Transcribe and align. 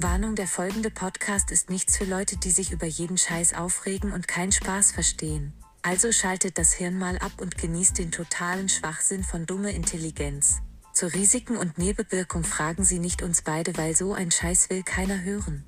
Warnung, 0.00 0.36
der 0.36 0.46
folgende 0.46 0.90
Podcast 0.90 1.50
ist 1.50 1.70
nichts 1.70 1.96
für 1.96 2.04
Leute, 2.04 2.36
die 2.36 2.52
sich 2.52 2.70
über 2.70 2.86
jeden 2.86 3.18
Scheiß 3.18 3.54
aufregen 3.54 4.12
und 4.12 4.28
keinen 4.28 4.52
Spaß 4.52 4.92
verstehen. 4.92 5.52
Also 5.82 6.12
schaltet 6.12 6.56
das 6.56 6.72
Hirn 6.72 6.96
mal 6.96 7.18
ab 7.18 7.32
und 7.40 7.58
genießt 7.58 7.98
den 7.98 8.12
totalen 8.12 8.68
Schwachsinn 8.68 9.24
von 9.24 9.44
dumme 9.44 9.72
Intelligenz. 9.72 10.60
Zu 10.92 11.12
Risiken 11.12 11.56
und 11.56 11.78
Nebenwirkung 11.78 12.44
fragen 12.44 12.84
Sie 12.84 13.00
nicht 13.00 13.22
uns 13.22 13.42
beide, 13.42 13.76
weil 13.76 13.96
so 13.96 14.12
ein 14.12 14.30
Scheiß 14.30 14.70
will 14.70 14.84
keiner 14.84 15.20
hören. 15.22 15.64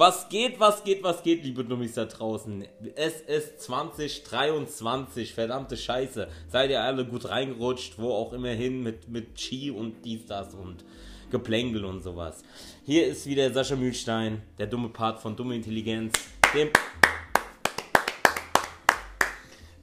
Was 0.00 0.28
geht, 0.28 0.60
was 0.60 0.84
geht, 0.84 1.02
was 1.02 1.24
geht, 1.24 1.42
liebe 1.42 1.64
Dummies 1.64 1.94
da 1.94 2.04
draußen? 2.04 2.64
Es 2.94 3.20
ist 3.20 3.60
2023, 3.62 5.34
verdammte 5.34 5.76
Scheiße. 5.76 6.28
Seid 6.46 6.70
ihr 6.70 6.80
alle 6.80 7.04
gut 7.04 7.28
reingerutscht, 7.28 7.98
wo 7.98 8.12
auch 8.12 8.32
immer 8.32 8.50
hin, 8.50 8.84
mit, 8.84 9.08
mit 9.08 9.34
Chi 9.34 9.72
und 9.72 10.04
dies, 10.04 10.24
das 10.26 10.54
und 10.54 10.84
Geplänkel 11.32 11.84
und 11.84 12.00
sowas. 12.00 12.44
Hier 12.86 13.08
ist 13.08 13.26
wieder 13.26 13.52
Sascha 13.52 13.74
Mühlstein, 13.74 14.42
der 14.56 14.68
dumme 14.68 14.90
Part 14.90 15.18
von 15.18 15.34
Dumme 15.34 15.56
Intelligenz, 15.56 16.16
dem, 16.54 16.68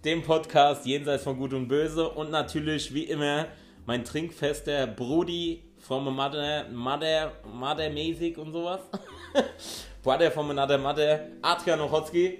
dem 0.06 0.24
Podcast 0.24 0.86
Jenseits 0.86 1.26
von 1.26 1.38
Gut 1.38 1.52
und 1.52 1.68
Böse 1.68 2.08
und 2.08 2.32
natürlich, 2.32 2.94
wie 2.94 3.04
immer, 3.04 3.48
mein 3.86 4.06
trinkfester 4.06 4.88
Brudi 4.88 5.62
vom 5.78 6.06
Mother, 6.06 6.70
Mother, 6.70 7.34
Mother 7.54 7.90
mäßig 7.90 8.38
und 8.38 8.54
sowas. 8.54 8.80
Brother 10.06 10.30
from 10.30 10.52
another 10.52 10.78
mother, 10.78 11.32
Adrian 11.44 11.80
Ochotski. 11.80 12.38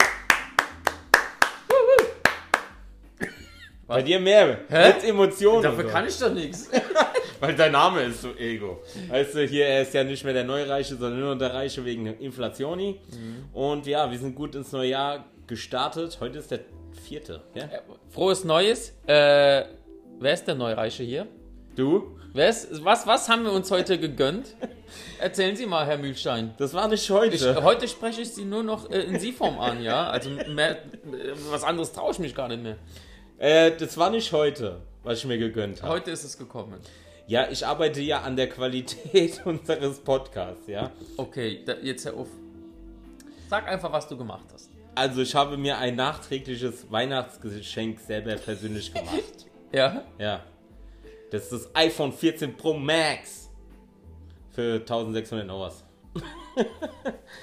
Bei 3.88 4.04
dir 4.04 4.20
mehr. 4.20 4.60
Hä? 4.70 4.94
Mit 4.94 5.04
Emotionen. 5.04 5.64
Dafür 5.64 5.86
so. 5.86 5.90
kann 5.90 6.08
ich 6.08 6.20
doch 6.20 6.32
nichts. 6.32 6.70
Weil 7.40 7.56
dein 7.56 7.72
Name 7.72 8.04
ist 8.04 8.22
so 8.22 8.36
Ego. 8.36 8.84
Weißt 9.10 9.34
du, 9.34 9.48
hier, 9.48 9.66
er 9.66 9.82
ist 9.82 9.96
ja 9.96 10.04
nicht 10.04 10.24
mehr 10.24 10.34
der 10.34 10.44
Neureiche, 10.44 10.96
sondern 10.96 11.20
nur 11.20 11.36
der 11.36 11.56
Reiche 11.56 11.84
wegen 11.84 12.06
Inflationi. 12.06 13.00
Und 13.52 13.88
ja, 13.88 14.12
wir 14.12 14.20
sind 14.20 14.36
gut 14.36 14.54
ins 14.54 14.72
neue 14.72 14.90
Jahr 14.90 15.26
gestartet. 15.48 16.20
Heute 16.22 16.38
ist 16.38 16.52
der 16.52 16.60
vierte. 17.04 17.42
Ja? 17.56 17.68
Frohes 18.12 18.44
Neues. 18.44 18.90
Äh, 19.08 19.66
wer 20.20 20.34
ist 20.34 20.48
der 20.48 20.54
Neureiche 20.54 21.02
hier? 21.02 21.26
Du? 21.76 22.18
Ist, 22.34 22.84
was, 22.84 23.08
was 23.08 23.30
haben 23.30 23.44
wir 23.44 23.52
uns 23.52 23.72
heute 23.72 23.98
gegönnt? 23.98 24.56
Erzählen 25.20 25.56
Sie 25.56 25.66
mal, 25.66 25.86
Herr 25.86 25.98
Mühlstein. 25.98 26.54
Das 26.58 26.74
war 26.74 26.88
nicht 26.88 27.10
heute. 27.10 27.36
Ich, 27.36 27.64
heute 27.64 27.88
spreche 27.88 28.22
ich 28.22 28.30
Sie 28.32 28.44
nur 28.46 28.64
noch 28.64 28.90
äh, 28.90 29.02
in 29.04 29.20
Sie-Form 29.20 29.58
an, 29.60 29.82
ja? 29.82 30.10
Also 30.10 30.30
mehr, 30.30 30.72
äh, 30.72 30.82
was 31.50 31.64
anderes 31.64 31.94
traue 31.94 32.12
ich 32.12 32.20
mich 32.20 32.36
gar 32.36 32.48
nicht 32.50 32.62
mehr. 32.62 32.76
äh, 33.38 33.72
das 33.78 33.98
war 33.98 34.10
nicht 34.10 34.32
heute, 34.34 34.82
was 35.04 35.20
ich 35.20 35.26
mir 35.26 35.38
gegönnt 35.38 35.82
habe. 35.82 35.94
Heute 35.94 36.12
ist 36.12 36.24
es 36.26 36.38
gekommen. 36.38 36.80
Ja, 37.28 37.48
ich 37.50 37.66
arbeite 37.66 38.02
ja 38.02 38.22
an 38.22 38.36
der 38.36 38.50
Qualität 38.50 39.42
unseres 39.46 40.00
Podcasts, 40.00 40.68
ja. 40.68 40.92
Okay, 41.18 41.62
da, 41.66 41.74
jetzt 41.82 42.06
hör 42.06 42.16
auf. 42.16 42.28
Sag 43.50 43.68
einfach, 43.68 43.92
was 43.92 44.08
du 44.08 44.18
gemacht 44.18 44.46
hast. 44.54 44.70
Also 44.94 45.22
ich 45.22 45.34
habe 45.36 45.58
mir 45.58 45.78
ein 45.78 45.96
nachträgliches 45.96 46.90
Weihnachtsgeschenk 46.92 48.00
selber 48.00 48.36
persönlich 48.36 48.94
gemacht. 48.94 49.14
Ja? 49.72 50.04
Ja. 50.18 50.42
Das 51.32 51.44
ist 51.44 51.52
das 51.52 51.76
iPhone 51.76 52.14
14 52.14 52.56
Pro 52.56 52.74
Max. 52.74 53.50
Für 54.52 54.76
1600 54.76 55.50
Euro. 55.50 55.70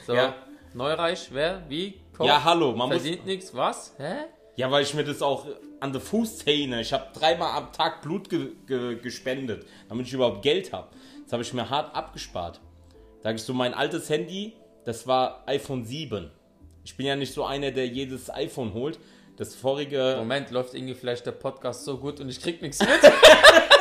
So, 0.06 0.14
Ja. 0.14 0.34
Neureich, 0.74 1.28
wer, 1.32 1.62
wie, 1.68 2.00
kommt, 2.16 2.28
Ja, 2.30 2.42
hallo, 2.42 2.72
man 2.74 2.88
muss. 2.88 3.02
verdient 3.02 3.26
nichts, 3.26 3.54
was? 3.54 3.94
Hä? 3.98 4.24
Ja, 4.56 4.70
weil 4.70 4.82
ich 4.82 4.94
mir 4.94 5.04
das 5.04 5.20
auch 5.20 5.46
an 5.80 5.92
der 5.92 6.00
Fußzähne. 6.00 6.80
Ich 6.80 6.92
habe 6.94 7.06
dreimal 7.12 7.50
am 7.58 7.72
Tag 7.72 8.00
Blut 8.00 8.30
ge 8.30 8.52
ge 8.66 8.96
gespendet, 8.98 9.66
damit 9.90 10.06
ich 10.06 10.12
überhaupt 10.14 10.40
Geld 10.42 10.72
habe. 10.72 10.88
Das 11.24 11.32
habe 11.34 11.42
ich 11.42 11.52
mir 11.52 11.68
hart 11.68 11.94
abgespart. 11.94 12.60
Sag 13.22 13.34
ich 13.36 13.42
so, 13.42 13.52
mein 13.52 13.74
altes 13.74 14.08
Handy, 14.08 14.54
das 14.86 15.06
war 15.06 15.42
iPhone 15.46 15.84
7. 15.84 16.30
Ich 16.84 16.96
bin 16.96 17.04
ja 17.06 17.16
nicht 17.16 17.34
so 17.34 17.44
einer, 17.44 17.70
der 17.70 17.86
jedes 17.86 18.30
iPhone 18.30 18.72
holt. 18.72 18.98
Das 19.36 19.54
vorige. 19.54 20.16
Moment, 20.18 20.50
läuft 20.50 20.72
irgendwie 20.74 20.94
vielleicht 20.94 21.26
der 21.26 21.32
Podcast 21.32 21.84
so 21.84 21.98
gut 21.98 22.18
und 22.20 22.28
ich 22.30 22.40
krieg 22.40 22.62
nichts 22.62 22.78
mit? 22.80 22.88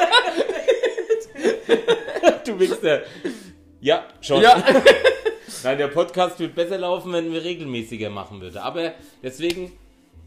du 2.46 2.60
Wichser. 2.60 3.02
Ja, 3.80 4.08
schon. 4.22 4.42
ja. 4.42 4.64
Nein, 5.64 5.78
der 5.78 5.88
Podcast 5.88 6.40
wird 6.40 6.56
besser 6.56 6.78
laufen, 6.78 7.14
wenn 7.14 7.32
wir 7.32 7.44
regelmäßiger 7.44 8.10
machen 8.10 8.42
würden. 8.42 8.58
Aber 8.58 8.94
deswegen 9.22 9.72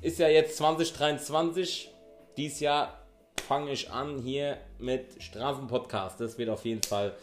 ist 0.01 0.19
ja 0.19 0.29
jetzt 0.29 0.57
2023. 0.59 1.91
Dies 2.37 2.61
Jahr 2.61 3.01
fange 3.47 3.73
ich 3.73 3.91
an 3.91 4.19
hier 4.19 4.59
mit 4.79 5.23
Straßenpodcast. 5.23 6.21
Das 6.21 6.39
wird 6.39 6.51
auf 6.51 6.65
jeden 6.65 6.83
Fall, 6.83 7.15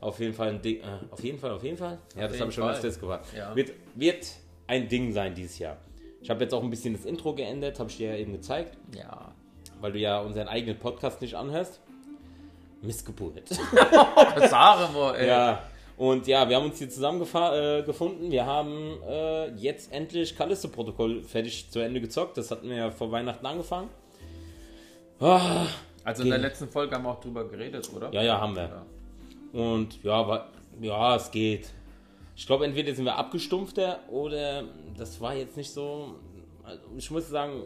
auf 0.00 0.18
jeden 0.20 0.34
Fall 0.34 0.48
ein 0.48 0.62
Ding. 0.62 0.80
Äh, 0.80 0.84
auf 1.10 1.22
jeden 1.22 1.38
Fall, 1.38 1.52
auf 1.52 1.62
jeden 1.62 1.76
Fall. 1.76 1.98
Ja, 2.14 2.22
das 2.22 2.32
jeden 2.32 2.40
habe 2.40 2.50
ich 2.50 2.54
schon 2.54 2.64
Fall. 2.64 2.74
öfters 2.74 3.00
gemacht. 3.00 3.24
Ja. 3.36 3.54
Wird, 3.54 3.72
wird 3.94 4.26
ein 4.66 4.88
Ding 4.88 5.12
sein 5.12 5.34
dieses 5.34 5.58
Jahr. 5.58 5.76
Ich 6.20 6.30
habe 6.30 6.42
jetzt 6.42 6.52
auch 6.52 6.62
ein 6.62 6.70
bisschen 6.70 6.94
das 6.94 7.04
Intro 7.04 7.34
geändert, 7.34 7.78
habe 7.78 7.90
ich 7.90 7.96
dir 7.96 8.10
ja 8.10 8.16
eben 8.16 8.32
gezeigt, 8.32 8.76
ja. 8.94 9.32
weil 9.80 9.92
du 9.92 9.98
ja 9.98 10.20
unseren 10.20 10.48
eigenen 10.48 10.78
Podcast 10.78 11.20
nicht 11.20 11.34
anhörst. 11.34 11.80
Missgeburt. 12.82 13.50
Mal, 14.50 15.14
ey. 15.16 15.26
Ja, 15.28 15.62
und 15.96 16.28
ja, 16.28 16.48
wir 16.48 16.56
haben 16.56 16.66
uns 16.66 16.78
hier 16.78 16.88
zusammengefunden. 16.88 17.80
Äh, 17.80 17.82
gefunden. 17.82 18.30
wir 18.30 18.46
haben 18.46 18.98
äh, 19.08 19.50
jetzt 19.56 19.92
endlich 19.92 20.36
Callisto-Protokoll 20.36 21.22
fertig 21.24 21.68
zu 21.70 21.80
Ende 21.80 22.00
gezockt. 22.00 22.36
Das 22.38 22.52
hatten 22.52 22.68
wir 22.68 22.76
ja 22.76 22.90
vor 22.90 23.10
Weihnachten 23.10 23.44
angefangen. 23.44 23.88
Ah, 25.18 25.66
Also 26.04 26.22
in 26.22 26.30
der 26.30 26.38
letzten 26.38 26.68
Folge 26.68 26.94
haben 26.94 27.02
wir 27.02 27.10
auch 27.10 27.20
drüber 27.20 27.48
geredet, 27.48 27.90
oder? 27.94 28.12
ja, 28.12 28.22
ja, 28.22 28.40
haben 28.40 28.54
wir. 28.54 28.62
Ja. 28.62 29.60
Und 29.60 30.02
ja, 30.04 30.28
war, 30.28 30.48
ja, 30.80 31.16
es 31.16 31.30
geht. 31.32 31.68
Ich 32.36 32.46
glaube, 32.46 32.64
entweder 32.64 32.94
sind 32.94 33.04
wir 33.04 33.16
abgestumpfter 33.16 33.98
oder 34.08 34.62
das 34.96 35.20
war 35.20 35.34
jetzt 35.34 35.56
nicht 35.56 35.72
so. 35.72 36.14
Also 36.62 36.80
ich 36.96 37.10
muss 37.10 37.28
sagen, 37.28 37.62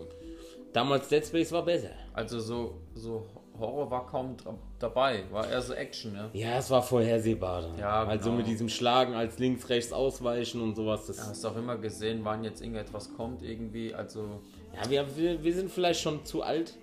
damals 0.73 1.09
Dead 1.09 1.27
Space 1.27 1.53
war 1.53 1.63
besser. 1.63 1.91
Also 2.15 2.41
so, 2.41 2.79
so 2.95 3.27
Horror 3.63 3.91
war 3.91 4.07
kaum 4.07 4.37
dabei, 4.79 5.25
war 5.31 5.49
eher 5.49 5.63
so 5.63 5.73
Action, 5.73 6.15
ja. 6.15 6.29
Ja, 6.33 6.59
es 6.59 6.71
war 6.71 6.83
vorhersehbar. 6.83 7.63
Dann. 7.63 7.79
Ja, 7.79 8.05
Also 8.05 8.25
genau. 8.27 8.37
mit 8.39 8.47
diesem 8.47 8.69
Schlagen 8.69 9.15
als 9.15 9.39
links, 9.39 9.69
rechts 9.71 9.93
ausweichen 9.93 10.61
und 10.61 10.75
sowas. 10.77 11.07
Das, 11.07 11.19
Hast 11.27 11.43
du 11.45 11.49
auch 11.49 11.57
immer 11.57 11.79
gesehen, 11.79 12.21
wann 12.25 12.45
jetzt 12.45 12.61
irgendetwas 12.61 13.15
kommt 13.17 13.43
irgendwie, 13.43 13.95
also 13.95 14.41
Ja, 14.75 14.91
wir, 14.91 15.17
wir, 15.17 15.43
wir 15.43 15.55
sind 15.55 15.71
vielleicht 15.71 16.01
schon 16.01 16.25
zu 16.27 16.43
alt, 16.43 16.75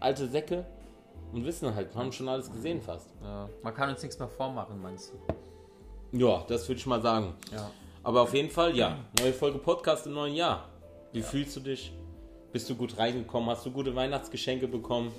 alte 0.00 0.26
Säcke 0.28 0.64
und 1.32 1.44
wissen 1.44 1.74
halt, 1.74 1.94
haben 1.94 2.12
schon 2.12 2.28
alles 2.28 2.50
gesehen 2.50 2.80
fast. 2.80 3.10
ja, 3.22 3.48
man 3.62 3.74
kann 3.74 3.90
uns 3.90 4.02
nichts 4.02 4.18
mehr 4.18 4.28
vormachen, 4.28 4.80
meinst 4.80 5.12
du? 5.12 6.18
Ja, 6.18 6.44
das 6.48 6.68
würde 6.68 6.78
ich 6.78 6.86
mal 6.86 7.00
sagen. 7.02 7.34
Ja. 7.52 7.70
Aber 8.04 8.22
auf 8.22 8.34
jeden 8.34 8.50
Fall, 8.50 8.74
ja, 8.76 8.98
neue 9.20 9.32
Folge 9.32 9.58
Podcast 9.58 10.06
im 10.06 10.14
neuen 10.14 10.34
Jahr. 10.34 10.68
Wie 11.12 11.22
fühlst 11.22 11.54
du 11.56 11.60
dich? 11.60 11.92
Bist 12.52 12.68
du 12.68 12.74
gut 12.74 12.98
reingekommen? 12.98 13.48
Hast 13.48 13.64
du 13.64 13.70
gute 13.70 13.94
Weihnachtsgeschenke 13.94 14.68
bekommen? 14.68 15.10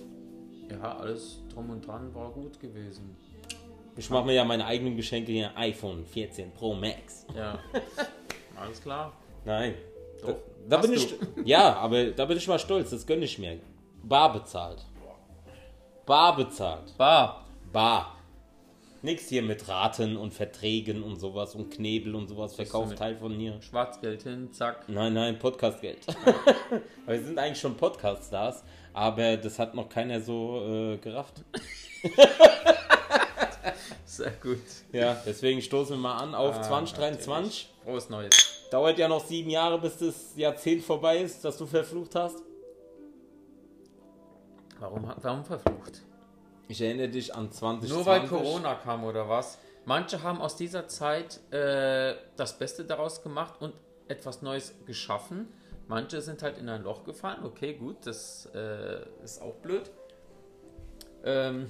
Ja, 0.70 0.98
alles 0.98 1.40
drum 1.54 1.70
und 1.70 1.86
dran 1.86 2.14
war 2.14 2.32
gut 2.32 2.60
gewesen. 2.60 3.16
Ich 3.96 4.10
mache 4.10 4.26
mir 4.26 4.34
ja 4.34 4.44
meine 4.44 4.66
eigenen 4.66 4.98
Geschenke 4.98 5.32
hier. 5.32 5.56
iPhone 5.56 6.06
14 6.06 6.52
Pro 6.52 6.74
Max. 6.74 7.28
Ja. 7.36 7.60
Alles 8.56 8.82
klar. 8.82 9.14
Nein. 9.46 9.76
Doch. 10.22 10.36
Da, 10.68 10.78
da 10.78 10.78
bin 10.78 10.94
ich. 10.94 11.14
Ja, 11.46 11.76
aber 11.76 12.06
da 12.12 12.26
bin 12.26 12.38
ich 12.38 12.48
mal 12.48 12.58
stolz. 12.58 12.90
Das 12.90 13.06
gönne 13.06 13.26
ich 13.26 13.38
mir. 13.38 13.60
Bar 14.04 14.34
bezahlt. 14.34 14.84
Bar 16.06 16.36
bezahlt. 16.36 16.98
Bar. 16.98 17.46
Bar. 17.72 18.18
Nix 19.04 19.28
hier 19.28 19.42
mit 19.42 19.68
Raten 19.68 20.16
und 20.16 20.34
Verträgen 20.34 21.04
und 21.04 21.18
sowas 21.18 21.56
und 21.56 21.70
Knebel 21.70 22.16
und 22.16 22.30
sowas. 22.30 22.56
Verkaufsteil 22.56 23.18
von 23.18 23.36
mir. 23.36 23.62
Schwarzgeld 23.62 24.24
hin, 24.24 24.54
zack. 24.54 24.88
Nein, 24.88 25.14
nein, 25.14 25.38
Podcastgeld. 25.38 26.00
wir 27.06 27.22
sind 27.22 27.38
eigentlich 27.38 27.60
schon 27.60 27.76
Podcast-Stars, 27.76 28.64
aber 28.94 29.38
das 29.38 29.60
hat 29.60 29.76
noch 29.76 29.90
keiner 29.90 30.22
so 30.22 30.62
äh, 30.94 30.98
gerafft. 30.98 31.44
Sehr 34.06 34.32
gut. 34.32 34.60
Ja, 34.92 35.18
deswegen 35.26 35.62
stoßen 35.62 35.96
wir 35.96 36.02
mal 36.02 36.18
an 36.18 36.36
auf 36.36 36.56
Ah, 36.58 36.62
2023. 36.62 37.70
Frohes 37.84 38.10
Neues. 38.10 38.30
Dauert 38.72 38.98
ja 38.98 39.08
noch 39.08 39.26
sieben 39.26 39.50
Jahre, 39.50 39.80
bis 39.80 39.98
das 39.98 40.34
Jahrzehnt 40.36 40.84
vorbei 40.84 41.20
ist, 41.20 41.44
das 41.44 41.58
du 41.58 41.66
verflucht 41.66 42.16
hast. 42.16 42.38
Warum, 44.80 45.12
warum 45.22 45.46
verflucht? 45.46 46.02
Ich 46.68 46.82
erinnere 46.82 47.10
dich 47.10 47.34
an 47.34 47.52
2020. 47.52 47.90
Nur 47.96 48.06
weil 48.06 48.28
Corona 48.28 48.76
kam 48.76 49.04
oder 49.04 49.28
was? 49.30 49.58
Manche 49.86 50.22
haben 50.24 50.42
aus 50.42 50.56
dieser 50.56 50.88
Zeit 50.88 51.40
äh, 51.52 52.16
das 52.36 52.58
Beste 52.58 52.86
daraus 52.86 53.22
gemacht 53.22 53.56
und 53.62 53.74
etwas 54.08 54.42
Neues 54.42 54.74
geschaffen. 54.86 55.48
Manche 55.88 56.22
sind 56.22 56.42
halt 56.42 56.58
in 56.58 56.70
ein 56.70 56.84
Loch 56.84 57.04
gefallen. 57.04 57.44
Okay, 57.44 57.74
gut, 57.74 57.98
das 58.06 58.50
äh, 58.56 59.02
ist 59.24 59.42
auch 59.42 59.56
blöd. 59.56 59.92
Ähm, 61.26 61.68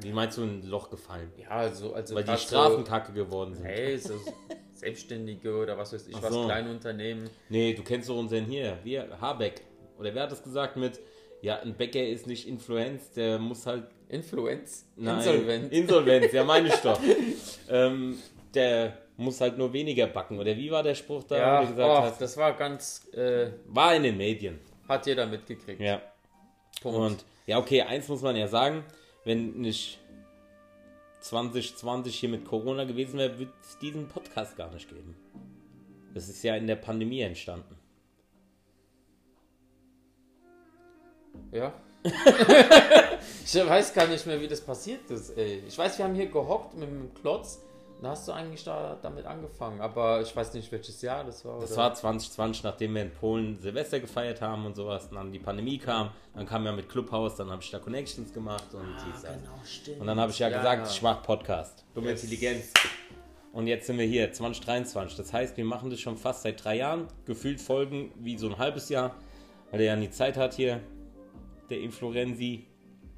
Wie 0.00 0.12
meinst 0.12 0.38
du 0.38 0.42
ein 0.42 0.62
Loch 0.66 0.90
gefallen? 0.90 1.30
ja, 1.36 1.48
also, 1.50 1.94
also 1.94 2.14
Weil 2.14 2.24
die 2.24 2.36
Strafen 2.36 2.84
kacke 2.84 3.12
geworden 3.12 3.54
So, 3.54 3.62
sind. 3.62 3.66
hey, 3.70 3.98
so 3.98 4.14
Selbstständige 4.74 5.56
oder 5.56 5.76
was 5.76 5.92
weiß 5.92 6.06
ich, 6.06 6.14
Ach 6.16 6.22
was 6.22 6.32
so. 6.32 6.44
kleine 6.44 6.70
Unternehmen. 6.70 7.28
Nee, 7.48 7.74
du 7.74 7.82
kennst 7.82 8.08
doch 8.08 8.16
unseren 8.16 8.44
hier, 8.44 8.78
wir, 8.84 9.08
Habeck. 9.20 9.62
Oder 9.98 10.14
wer 10.14 10.22
hat 10.24 10.32
das 10.32 10.42
gesagt 10.44 10.76
mit, 10.76 11.00
ja, 11.42 11.58
ein 11.58 11.74
Bäcker 11.74 12.04
ist 12.06 12.28
nicht 12.28 12.46
Influenz, 12.46 13.10
der 13.12 13.38
muss 13.40 13.66
halt 13.66 13.84
Influenz? 14.08 14.86
Nein, 14.96 15.18
Insolvent. 15.18 15.72
Insolvenz, 15.72 16.32
ja 16.32 16.44
meine 16.44 16.68
ich 16.68 16.76
doch. 16.76 17.00
ähm, 17.68 18.18
der 18.54 18.96
muss 19.18 19.40
halt 19.40 19.58
nur 19.58 19.72
weniger 19.72 20.06
backen. 20.06 20.38
Oder 20.38 20.56
wie 20.56 20.70
war 20.70 20.82
der 20.82 20.94
Spruch 20.94 21.24
da, 21.24 21.36
ja, 21.36 21.60
gesagt 21.60 21.78
oh, 21.80 22.02
hast? 22.02 22.20
das 22.20 22.36
war 22.36 22.52
ganz, 22.54 23.06
äh, 23.12 23.50
War 23.66 23.94
in 23.94 24.04
den 24.04 24.16
Medien. 24.16 24.60
hat 24.88 25.06
jeder 25.06 25.26
mitgekriegt. 25.26 25.80
Ja. 25.80 26.00
Punkt. 26.80 26.98
Und 26.98 27.24
ja, 27.46 27.58
okay, 27.58 27.82
eins 27.82 28.08
muss 28.08 28.22
man 28.22 28.36
ja 28.36 28.46
sagen, 28.46 28.84
wenn 29.24 29.60
nicht 29.60 29.98
2020 31.20 32.14
hier 32.16 32.28
mit 32.28 32.44
Corona 32.44 32.84
gewesen 32.84 33.18
wäre, 33.18 33.38
würde 33.38 33.52
es 33.60 33.76
diesen 33.78 34.08
Podcast 34.08 34.56
gar 34.56 34.72
nicht 34.72 34.88
geben. 34.88 35.16
Das 36.14 36.28
ist 36.28 36.42
ja 36.44 36.54
in 36.54 36.68
der 36.68 36.76
Pandemie 36.76 37.20
entstanden. 37.20 37.76
Ja. 41.50 41.72
ich 43.44 43.54
weiß 43.54 43.92
gar 43.92 44.06
nicht 44.06 44.24
mehr, 44.26 44.40
wie 44.40 44.46
das 44.46 44.60
passiert 44.60 45.10
ist, 45.10 45.36
ey. 45.36 45.64
Ich 45.66 45.76
weiß, 45.76 45.98
wir 45.98 46.04
haben 46.04 46.14
hier 46.14 46.26
gehockt 46.26 46.74
mit 46.76 46.88
dem 46.88 47.12
Klotz. 47.14 47.60
Da 48.00 48.10
hast 48.10 48.28
du 48.28 48.32
eigentlich 48.32 48.62
da 48.62 48.96
damit 49.02 49.26
angefangen, 49.26 49.80
aber 49.80 50.20
ich 50.20 50.34
weiß 50.34 50.54
nicht, 50.54 50.70
welches 50.70 51.02
Jahr 51.02 51.24
das 51.24 51.44
war. 51.44 51.58
Das 51.60 51.72
oder? 51.72 51.80
war 51.82 51.94
2020, 51.94 52.62
nachdem 52.62 52.94
wir 52.94 53.02
in 53.02 53.10
Polen 53.10 53.58
Silvester 53.60 53.98
gefeiert 53.98 54.40
haben 54.40 54.66
und 54.66 54.76
sowas, 54.76 55.06
und 55.08 55.16
dann 55.16 55.32
die 55.32 55.40
Pandemie 55.40 55.78
kam, 55.78 56.10
dann 56.32 56.46
kam 56.46 56.64
ja 56.64 56.70
mit 56.70 56.88
Clubhouse, 56.88 57.34
dann 57.34 57.50
habe 57.50 57.60
ich 57.60 57.70
da 57.72 57.80
Connections 57.80 58.32
gemacht 58.32 58.72
und 58.72 58.86
dies, 59.04 59.22
das. 59.22 59.32
genau, 59.32 59.50
stimmt. 59.64 60.00
Und 60.00 60.06
dann 60.06 60.20
habe 60.20 60.30
ich 60.30 60.38
ja, 60.38 60.48
Ja, 60.48 60.58
gesagt, 60.58 60.84
ja. 60.86 60.90
ich 60.92 61.02
mache 61.02 61.22
Podcast. 61.24 61.84
Dumme 61.94 62.10
Yes. 62.10 62.22
Intelligenz. 62.22 62.72
Und 63.52 63.66
jetzt 63.66 63.88
sind 63.88 63.98
wir 63.98 64.06
hier, 64.06 64.32
2023. 64.32 65.16
Das 65.16 65.32
heißt, 65.32 65.56
wir 65.56 65.64
machen 65.64 65.90
das 65.90 65.98
schon 65.98 66.16
fast 66.16 66.42
seit 66.42 66.62
drei 66.62 66.76
Jahren. 66.76 67.08
Gefühlt 67.24 67.60
Folgen 67.60 68.12
wie 68.20 68.38
so 68.38 68.46
ein 68.46 68.58
halbes 68.58 68.90
Jahr, 68.90 69.16
weil 69.72 69.80
er 69.80 69.86
ja 69.86 69.96
nie 69.96 70.10
Zeit 70.10 70.36
hat 70.36 70.54
hier. 70.54 70.80
Der 71.68 71.80
Influenzi. 71.80 72.67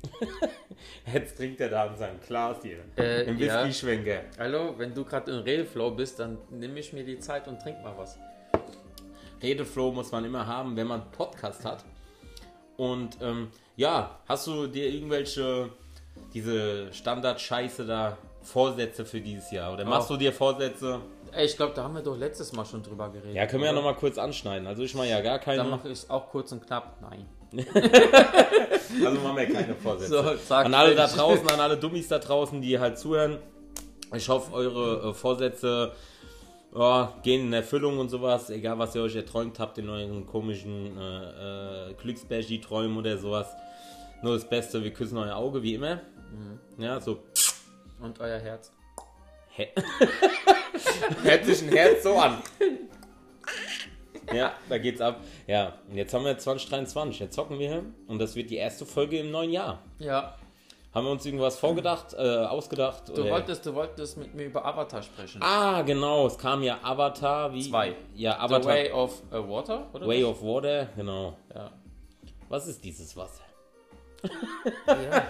jetzt 1.13 1.37
trinkt 1.37 1.61
er 1.61 1.69
da 1.69 1.87
in 1.87 1.97
seinem 1.97 2.21
Glas 2.21 2.59
hier. 2.63 2.79
Äh, 2.97 3.25
Im 3.25 3.39
ja. 3.39 3.65
Whisky-Schwenker. 3.65 4.23
Hallo, 4.39 4.75
wenn 4.79 4.95
du 4.95 5.05
gerade 5.05 5.31
in 5.31 5.39
Redeflow 5.39 5.91
bist, 5.93 6.19
dann 6.19 6.39
nehme 6.51 6.79
ich 6.81 6.93
mir 6.93 7.05
die 7.05 7.19
Zeit 7.19 7.47
und 7.49 7.61
trink 7.61 7.83
mal 7.83 7.95
was. 7.97 8.19
Redeflow 9.43 9.93
muss 9.93 10.13
man 10.13 10.25
immer 10.25 10.47
haben, 10.47 10.77
wenn 10.77 10.87
man 10.87 11.03
einen 11.03 11.11
Podcast 11.13 11.65
hat. 11.65 11.85
Und 12.77 13.19
ähm, 13.21 13.49
ja, 13.77 14.19
hast 14.27 14.47
du 14.47 14.67
dir 14.67 14.89
irgendwelche, 14.89 15.71
diese 16.35 16.93
Standard-Scheiße 16.93 17.87
da, 17.87 18.17
Vorsätze 18.43 19.05
für 19.05 19.21
dieses 19.21 19.51
Jahr? 19.51 19.73
Oder 19.75 19.85
machst 19.85 20.11
Oh. 20.11 20.15
du 20.15 20.19
dir 20.21 20.33
Vorsätze? 20.33 21.01
Ey, 21.33 21.45
ich 21.45 21.57
glaube, 21.57 21.75
da 21.75 21.85
haben 21.85 21.95
wir 21.95 22.03
doch 22.03 22.17
letztes 22.17 22.53
Mal 22.53 22.65
schon 22.65 22.83
drüber 22.83 23.11
geredet. 23.11 23.35
Ja, 23.35 23.47
können 23.47 23.63
wir 23.63 23.67
ja 23.67 23.73
oder? 23.73 23.83
nochmal 23.83 23.97
kurz 23.97 24.17
anschneiden. 24.17 24.67
Also 24.67 24.83
ich 24.83 24.95
mache 24.95 25.09
ja 25.09 25.21
gar 25.21 25.39
keine. 25.39 25.59
Dann 25.59 25.71
mache 25.71 25.89
ich 25.89 25.93
es 25.93 26.11
auch 26.11 26.29
kurz 26.31 26.51
und 26.53 26.67
knapp. 26.67 26.97
Nein. 27.03 27.27
also 29.05 29.21
machen 29.21 29.37
wir 29.37 29.47
keine 29.53 29.75
Vorsätze. 29.75 30.39
So, 30.47 30.55
an 30.55 30.75
alle 30.75 30.95
da 30.95 31.07
draußen, 31.07 31.49
an 31.51 31.61
alle 31.61 31.77
Dummies 31.77 32.09
da 32.09 32.19
draußen, 32.19 32.61
die 32.63 32.79
halt 32.79 32.99
zuhören. 32.99 33.39
Ich 34.15 34.29
hoffe, 34.29 34.53
eure 34.53 35.11
äh, 35.11 35.15
Vorsätze 35.15 35.93
ja, 36.75 37.13
gehen 37.23 37.47
in 37.47 37.53
Erfüllung 37.53 37.99
und 37.99 38.09
sowas. 38.09 38.51
Egal, 38.51 38.79
was 38.79 38.95
ihr 38.95 39.03
euch 39.03 39.17
erträumt 39.17 39.59
habt 39.59 39.79
in 39.79 39.89
euren 39.89 40.27
komischen 40.27 40.97
äh, 40.99 41.91
äh, 41.91 41.95
Glücksbärgi-Träumen 41.95 42.97
oder 42.97 43.19
sowas. 43.19 43.49
Nur 44.23 44.35
das 44.35 44.49
Beste, 44.49 44.83
wir 44.85 44.93
küssen 44.93 45.19
euer 45.19 45.37
Auge, 45.37 45.63
wie 45.63 45.75
immer. 45.75 45.97
Mhm. 45.97 46.83
Ja, 46.83 47.01
so. 47.01 47.23
Und 48.01 48.21
euer 48.21 48.39
Herz. 48.39 48.73
Hä? 49.51 49.69
Hört 51.23 51.45
sich 51.45 51.63
ein 51.63 51.71
Herz 51.71 52.03
so 52.03 52.17
an. 52.17 52.39
Ja, 54.33 54.53
da 54.69 54.79
geht's 54.79 55.01
ab. 55.01 55.21
Ja, 55.47 55.75
und 55.89 55.97
jetzt 55.97 56.15
haben 56.15 56.25
wir 56.25 56.37
2023. 56.39 57.21
Jetzt 57.21 57.35
zocken 57.35 57.59
wir 57.59 57.69
hier. 57.69 57.85
Und 58.07 58.19
das 58.19 58.35
wird 58.37 58.51
die 58.51 58.57
erste 58.57 58.87
Folge 58.87 59.19
im 59.19 59.31
neuen 59.31 59.51
Jahr. 59.51 59.81
Ja, 59.99 60.37
Haben 60.95 61.07
wir 61.07 61.13
uns 61.13 61.25
irgendwas 61.25 61.59
vorgedacht, 61.59 62.15
äh, 62.15 62.19
ausgedacht? 62.19 63.09
du 63.09 63.13
oder? 63.23 63.31
wolltest, 63.31 63.65
du 63.67 63.75
wolltest 63.75 64.17
mit 64.19 64.35
mir 64.35 64.47
über 64.47 64.65
Avatar 64.65 65.03
sprechen. 65.03 65.41
Ah, 65.43 65.83
genau, 65.83 66.27
es 66.27 66.37
kam 66.37 66.63
ja 66.63 66.79
Avatar 66.83 67.53
wie. 67.53 67.69
Zwei. 67.69 67.95
Ja, 68.15 68.33
The 68.33 68.55
Avatar. 68.55 68.73
Way 68.73 68.93
of 68.93 69.23
uh, 69.33 69.49
Water, 69.49 69.87
oder? 69.93 70.07
Way 70.07 70.23
was? 70.23 70.31
of 70.31 70.43
Water, 70.43 70.89
genau. 70.97 71.37
Ja. 71.55 71.71
Was 72.49 72.67
ist 72.67 72.85
dieses 72.85 73.17
Wasser? 73.17 73.45
ja. 74.87 75.23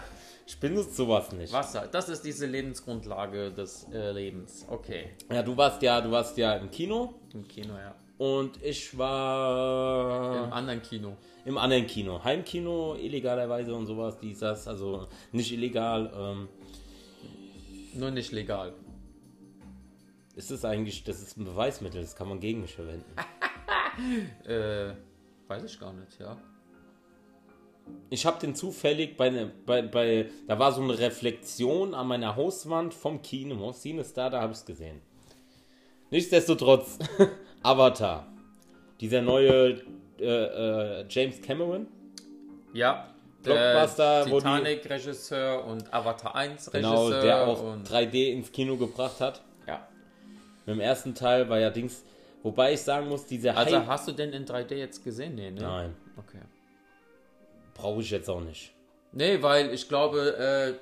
Benutze 0.60 0.92
sowas 0.92 1.30
nicht. 1.32 1.52
Wasser, 1.52 1.86
das 1.90 2.08
ist 2.08 2.22
diese 2.24 2.44
Lebensgrundlage 2.44 3.52
des 3.52 3.86
äh, 3.92 4.10
Lebens. 4.10 4.66
Okay. 4.68 5.10
Ja, 5.30 5.42
du 5.42 5.56
warst 5.56 5.80
ja, 5.80 6.00
du 6.00 6.10
warst 6.10 6.36
ja 6.36 6.54
im 6.54 6.70
Kino 6.70 7.14
Im 7.32 7.46
Kino, 7.46 7.74
ja. 7.74 7.94
Und 8.20 8.62
ich 8.62 8.98
war 8.98 10.44
Im 10.44 10.52
anderen 10.52 10.82
Kino. 10.82 11.16
im 11.46 11.56
anderen 11.56 11.86
Kino. 11.86 12.22
Heimkino, 12.22 12.94
illegalerweise 12.94 13.74
und 13.74 13.86
sowas, 13.86 14.18
dies, 14.18 14.40
das, 14.40 14.68
also 14.68 15.08
nicht 15.32 15.50
illegal. 15.52 16.12
Ähm, 16.14 16.48
Nur 17.94 18.10
nicht 18.10 18.30
legal. 18.32 18.74
ist 20.36 20.50
es 20.50 20.66
eigentlich, 20.66 21.02
das 21.02 21.22
ist 21.22 21.38
ein 21.38 21.46
Beweismittel, 21.46 22.02
das 22.02 22.14
kann 22.14 22.28
man 22.28 22.40
gegen 22.40 22.60
mich 22.60 22.74
verwenden. 22.74 23.10
Äh, 24.46 24.94
weiß 25.48 25.64
ich 25.64 25.78
gar 25.78 25.92
nicht, 25.92 26.18
ja. 26.20 26.36
Ich 28.08 28.24
habe 28.24 28.38
den 28.38 28.54
zufällig 28.54 29.16
bei, 29.16 29.28
ne, 29.30 29.50
bei, 29.66 29.82
bei, 29.82 30.30
da 30.46 30.58
war 30.58 30.72
so 30.72 30.80
eine 30.80 30.98
Reflexion 30.98 31.92
an 31.92 32.06
meiner 32.06 32.36
Hauswand 32.36 32.94
vom 32.94 33.20
Kino. 33.20 33.72
Cine 33.72 34.02
ist 34.02 34.16
da, 34.16 34.30
da 34.30 34.40
habe 34.40 34.52
ich 34.52 34.58
es 34.60 34.64
gesehen. 34.64 35.02
Nichtsdestotrotz, 36.10 36.98
Avatar. 37.62 38.26
Dieser 39.00 39.22
neue 39.22 39.80
äh, 40.18 40.24
äh, 41.00 41.04
James 41.08 41.40
Cameron. 41.40 41.86
Ja. 42.72 43.06
Blockbuster, 43.42 44.24
die- 44.26 44.30
Titanic-Regisseur 44.32 45.64
und 45.64 45.92
Avatar 45.94 46.34
1 46.34 46.74
Regisseur. 46.74 46.80
Genau, 47.10 47.10
der 47.22 47.46
auch 47.46 47.62
und, 47.62 47.88
3D 47.88 48.32
ins 48.32 48.52
Kino 48.52 48.76
gebracht 48.76 49.20
hat. 49.20 49.40
ja. 49.66 49.86
Mit 50.66 50.76
dem 50.76 50.80
ersten 50.80 51.14
Teil 51.14 51.48
war 51.48 51.58
ja 51.58 51.70
Dings. 51.70 52.04
Wobei 52.42 52.74
ich 52.74 52.82
sagen 52.82 53.08
muss, 53.08 53.24
dieser 53.26 53.56
Also 53.56 53.78
Hype. 53.78 53.86
hast 53.86 54.08
du 54.08 54.12
den 54.12 54.32
in 54.34 54.44
3D 54.44 54.74
jetzt 54.74 55.02
gesehen? 55.02 55.34
Nee, 55.34 55.50
ne? 55.50 55.60
Nein, 55.62 55.96
Okay. 56.18 56.38
brauche 57.74 58.00
ich 58.02 58.10
jetzt 58.10 58.28
auch 58.28 58.40
nicht. 58.42 58.72
Nee, 59.12 59.42
weil 59.42 59.72
ich 59.72 59.88
glaube, 59.88 60.36
äh, 60.36 60.74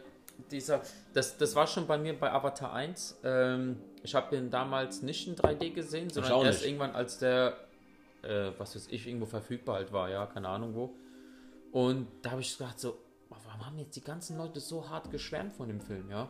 dieser, 0.50 0.82
das, 1.14 1.36
das 1.38 1.54
war 1.54 1.66
schon 1.68 1.86
bei 1.86 1.96
mir 1.96 2.12
bei 2.18 2.30
Avatar 2.32 2.72
1. 2.72 3.20
Ähm, 3.24 3.76
ich 4.02 4.14
habe 4.14 4.34
den 4.34 4.50
damals 4.50 5.02
nicht 5.02 5.26
in 5.28 5.36
3D 5.36 5.72
gesehen, 5.72 6.10
sondern 6.10 6.44
erst 6.44 6.60
nicht. 6.60 6.68
irgendwann, 6.68 6.92
als 6.94 7.18
der, 7.18 7.56
äh, 8.22 8.50
was 8.58 8.74
weiß 8.74 8.88
ich, 8.90 9.06
irgendwo 9.06 9.26
verfügbar 9.26 9.76
halt 9.76 9.92
war, 9.92 10.10
ja, 10.10 10.26
keine 10.26 10.48
Ahnung 10.48 10.74
wo. 10.74 10.94
Und 11.72 12.08
da 12.22 12.32
habe 12.32 12.40
ich 12.40 12.56
gedacht, 12.56 12.80
so, 12.80 12.98
warum 13.28 13.66
haben 13.66 13.78
jetzt 13.78 13.94
die 13.96 14.04
ganzen 14.04 14.38
Leute 14.38 14.60
so 14.60 14.88
hart 14.88 15.10
geschwärmt 15.10 15.52
von 15.52 15.68
dem 15.68 15.80
Film, 15.80 16.10
ja? 16.10 16.28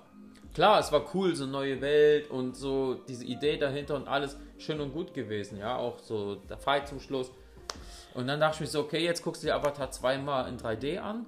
Klar, 0.54 0.80
es 0.80 0.90
war 0.90 1.14
cool, 1.14 1.36
so 1.36 1.46
neue 1.46 1.80
Welt 1.80 2.30
und 2.30 2.56
so 2.56 2.94
diese 2.94 3.24
Idee 3.24 3.58
dahinter 3.58 3.94
und 3.96 4.08
alles 4.08 4.36
schön 4.56 4.80
und 4.80 4.92
gut 4.92 5.14
gewesen, 5.14 5.58
ja, 5.58 5.76
auch 5.76 5.98
so 5.98 6.36
der 6.36 6.58
Fight 6.58 6.88
zum 6.88 7.00
Schluss. 7.00 7.30
Und 8.14 8.26
dann 8.26 8.40
dachte 8.40 8.56
ich 8.56 8.60
mir 8.62 8.66
so, 8.66 8.80
okay, 8.80 9.04
jetzt 9.04 9.22
guckst 9.22 9.42
du 9.42 9.46
dir 9.46 9.54
Avatar 9.54 9.90
zweimal 9.90 10.48
in 10.48 10.58
3D 10.58 10.98
an 10.98 11.26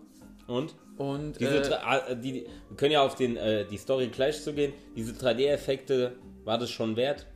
Und? 0.51 0.75
und 0.99 1.39
Diese, 1.41 1.59
äh, 1.59 2.13
äh, 2.13 2.17
die, 2.17 2.47
wir 2.69 2.77
können 2.77 2.93
ja 2.93 3.03
auf 3.03 3.15
den, 3.15 3.37
äh, 3.37 3.65
die 3.67 3.77
Story 3.79 4.09
gleich 4.09 4.43
zu 4.43 4.53
gehen. 4.53 4.73
Diese 4.97 5.13
3D-Effekte, 5.13 6.17
war 6.45 6.59
das 6.59 6.71
schon 6.71 6.97
wert? 6.97 7.27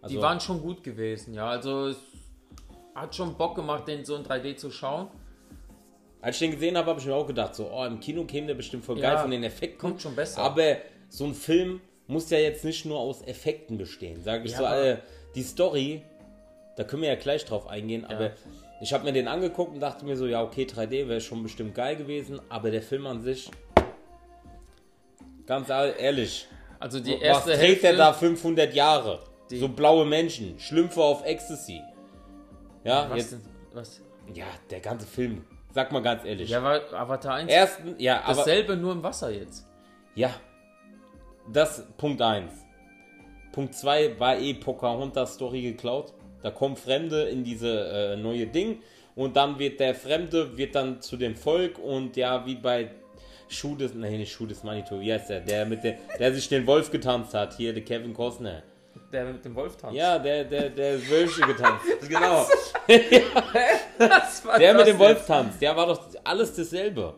Also, 0.00 0.14
die 0.16 0.22
waren 0.22 0.40
schon 0.40 0.60
gut 0.62 0.82
gewesen, 0.82 1.34
ja. 1.34 1.48
Also 1.48 1.88
es 1.88 1.98
hat 2.94 3.14
schon 3.14 3.36
Bock 3.36 3.54
gemacht, 3.56 3.86
den 3.86 4.04
so 4.04 4.16
in 4.16 4.22
3D 4.24 4.56
zu 4.56 4.70
schauen. 4.70 5.08
als 6.20 6.36
ich 6.36 6.40
den 6.40 6.52
gesehen 6.52 6.76
habe, 6.76 6.88
habe 6.90 7.00
ich 7.00 7.06
mir 7.06 7.14
auch 7.14 7.26
gedacht, 7.26 7.54
so, 7.54 7.70
oh, 7.70 7.84
im 7.84 8.00
Kino 8.00 8.24
käme 8.24 8.46
der 8.46 8.54
bestimmt 8.54 8.84
voll 8.84 8.98
Ja, 8.98 9.10
geil 9.14 9.18
von 9.22 9.30
den 9.30 9.44
Effekten. 9.44 9.78
kommt 9.78 10.00
schon 10.00 10.14
besser. 10.16 10.40
Aber 10.40 10.76
so 11.08 11.24
ein 11.24 11.34
Film 11.34 11.80
muss 12.06 12.30
ja 12.30 12.38
jetzt 12.38 12.64
nicht 12.64 12.86
nur 12.86 12.98
aus 12.98 13.22
Effekten 13.22 13.76
bestehen, 13.76 14.22
sage 14.22 14.44
ich 14.46 14.52
Ja, 14.52 14.58
so. 14.58 14.64
Alle, 14.64 15.02
die 15.34 15.42
Story, 15.42 16.02
da 16.76 16.84
können 16.84 17.02
wir 17.02 17.08
ja 17.10 17.16
gleich 17.16 17.44
drauf 17.44 17.66
eingehen, 17.68 18.04
aber 18.04 18.32
ich 18.80 18.92
habe 18.92 19.04
mir 19.04 19.12
den 19.12 19.28
angeguckt 19.28 19.74
und 19.74 19.80
dachte 19.80 20.04
mir 20.04 20.16
so, 20.16 20.26
ja, 20.26 20.42
okay, 20.42 20.64
3D 20.64 21.08
wäre 21.08 21.20
schon 21.20 21.42
bestimmt 21.42 21.74
geil 21.74 21.96
gewesen, 21.96 22.40
aber 22.48 22.70
der 22.70 22.82
Film 22.82 23.06
an 23.06 23.22
sich, 23.22 23.50
ganz 25.46 25.68
ehrlich, 25.68 26.46
Also 26.78 27.00
die 27.00 27.14
Was 27.14 27.20
erste 27.20 27.50
trägt 27.52 27.62
Hälfte, 27.62 27.86
er 27.88 27.96
da 27.96 28.12
500 28.12 28.74
Jahre? 28.74 29.20
So 29.50 29.68
blaue 29.68 30.04
Menschen, 30.04 30.58
Schlümpfe 30.58 31.02
auf 31.02 31.24
Ecstasy. 31.24 31.80
Ja, 32.84 33.08
Was 33.10 33.18
jetzt, 33.18 33.32
denn? 33.32 33.40
Was? 33.72 34.00
ja, 34.34 34.44
der 34.70 34.80
ganze 34.80 35.06
Film. 35.06 35.44
Sag 35.72 35.90
mal 35.90 36.02
ganz 36.02 36.24
ehrlich. 36.24 36.50
Ja, 36.50 36.62
war 36.62 36.80
Avatar 36.92 37.34
1 37.34 37.50
Ersten, 37.50 37.94
ja, 37.98 38.22
aber, 38.22 38.36
dasselbe 38.36 38.76
nur 38.76 38.92
im 38.92 39.02
Wasser 39.02 39.30
jetzt. 39.30 39.66
ja, 40.14 40.30
das 41.50 41.86
Punkt 41.96 42.20
1. 42.20 42.52
Punkt 43.52 43.74
2 43.74 44.20
war 44.20 44.38
eh 44.38 44.54
Pocahontas 44.54 45.34
Story 45.34 45.62
geklaut. 45.62 46.12
Da 46.42 46.50
kommen 46.50 46.76
Fremde 46.76 47.22
in 47.24 47.44
diese 47.44 47.88
äh, 47.88 48.16
neue 48.16 48.46
Ding 48.46 48.78
und 49.14 49.36
dann 49.36 49.58
wird 49.58 49.80
der 49.80 49.94
Fremde 49.94 50.56
wird 50.56 50.74
dann 50.74 51.00
zu 51.00 51.16
dem 51.16 51.34
Volk 51.34 51.78
und 51.78 52.16
ja, 52.16 52.46
wie 52.46 52.54
bei 52.54 52.90
Schuh 53.48 53.74
des, 53.74 53.94
nicht 53.94 54.30
Schuh 54.32 54.46
des 54.46 54.62
Manitou, 54.62 55.00
wie 55.00 55.12
heißt 55.12 55.30
der? 55.30 55.40
Der 55.40 55.66
mit 55.66 55.82
der, 55.82 55.96
der 56.18 56.34
sich 56.34 56.48
den 56.48 56.66
Wolf 56.66 56.90
getanzt 56.90 57.34
hat, 57.34 57.56
hier, 57.56 57.72
der 57.72 57.82
Kevin 57.84 58.12
Costner. 58.12 58.62
Der 59.12 59.24
mit 59.24 59.44
dem 59.44 59.54
Wolf 59.54 59.76
tanzt. 59.76 59.96
Ja, 59.96 60.18
der, 60.18 60.44
der, 60.44 60.68
der 60.70 61.08
Wölfchen 61.08 61.46
getanzt. 61.46 61.86
genau. 62.08 62.46
war 64.44 64.58
Der 64.58 64.74
mit 64.74 64.86
dem 64.86 64.98
Wolf 64.98 65.26
tanzt. 65.26 65.62
Ja, 65.62 65.74
war 65.74 65.86
doch 65.86 66.00
alles 66.24 66.54
dasselbe. 66.54 67.14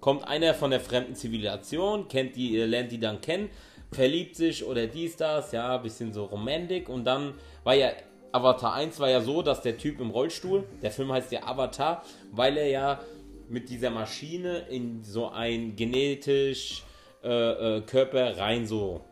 kommt 0.00 0.26
einer 0.28 0.54
von 0.54 0.70
der 0.70 0.80
fremden 0.80 1.14
Zivilisation, 1.14 2.08
kennt 2.08 2.36
die, 2.36 2.58
äh, 2.58 2.66
lernt 2.66 2.92
die 2.92 3.00
dann 3.00 3.20
kennen, 3.20 3.50
verliebt 3.90 4.36
sich 4.36 4.64
oder 4.64 4.86
dies, 4.86 5.16
das, 5.16 5.52
ja, 5.52 5.76
bisschen 5.78 6.12
so 6.12 6.24
romantik 6.24 6.88
und 6.88 7.04
dann 7.04 7.34
war 7.64 7.74
ja 7.74 7.90
Avatar 8.34 8.74
1 8.74 8.98
war 8.98 9.08
ja 9.08 9.20
so, 9.20 9.42
dass 9.42 9.62
der 9.62 9.78
Typ 9.78 10.00
im 10.00 10.10
Rollstuhl, 10.10 10.64
der 10.82 10.90
Film 10.90 11.12
heißt 11.12 11.30
ja 11.30 11.44
Avatar, 11.44 12.02
weil 12.32 12.56
er 12.56 12.66
ja 12.66 13.00
mit 13.48 13.68
dieser 13.68 13.90
Maschine 13.90 14.66
in 14.70 15.04
so 15.04 15.28
ein 15.28 15.76
genetisch 15.76 16.82
äh, 17.22 17.28
äh, 17.76 17.80
Körper 17.82 18.36
rein 18.36 18.66
so 18.66 19.02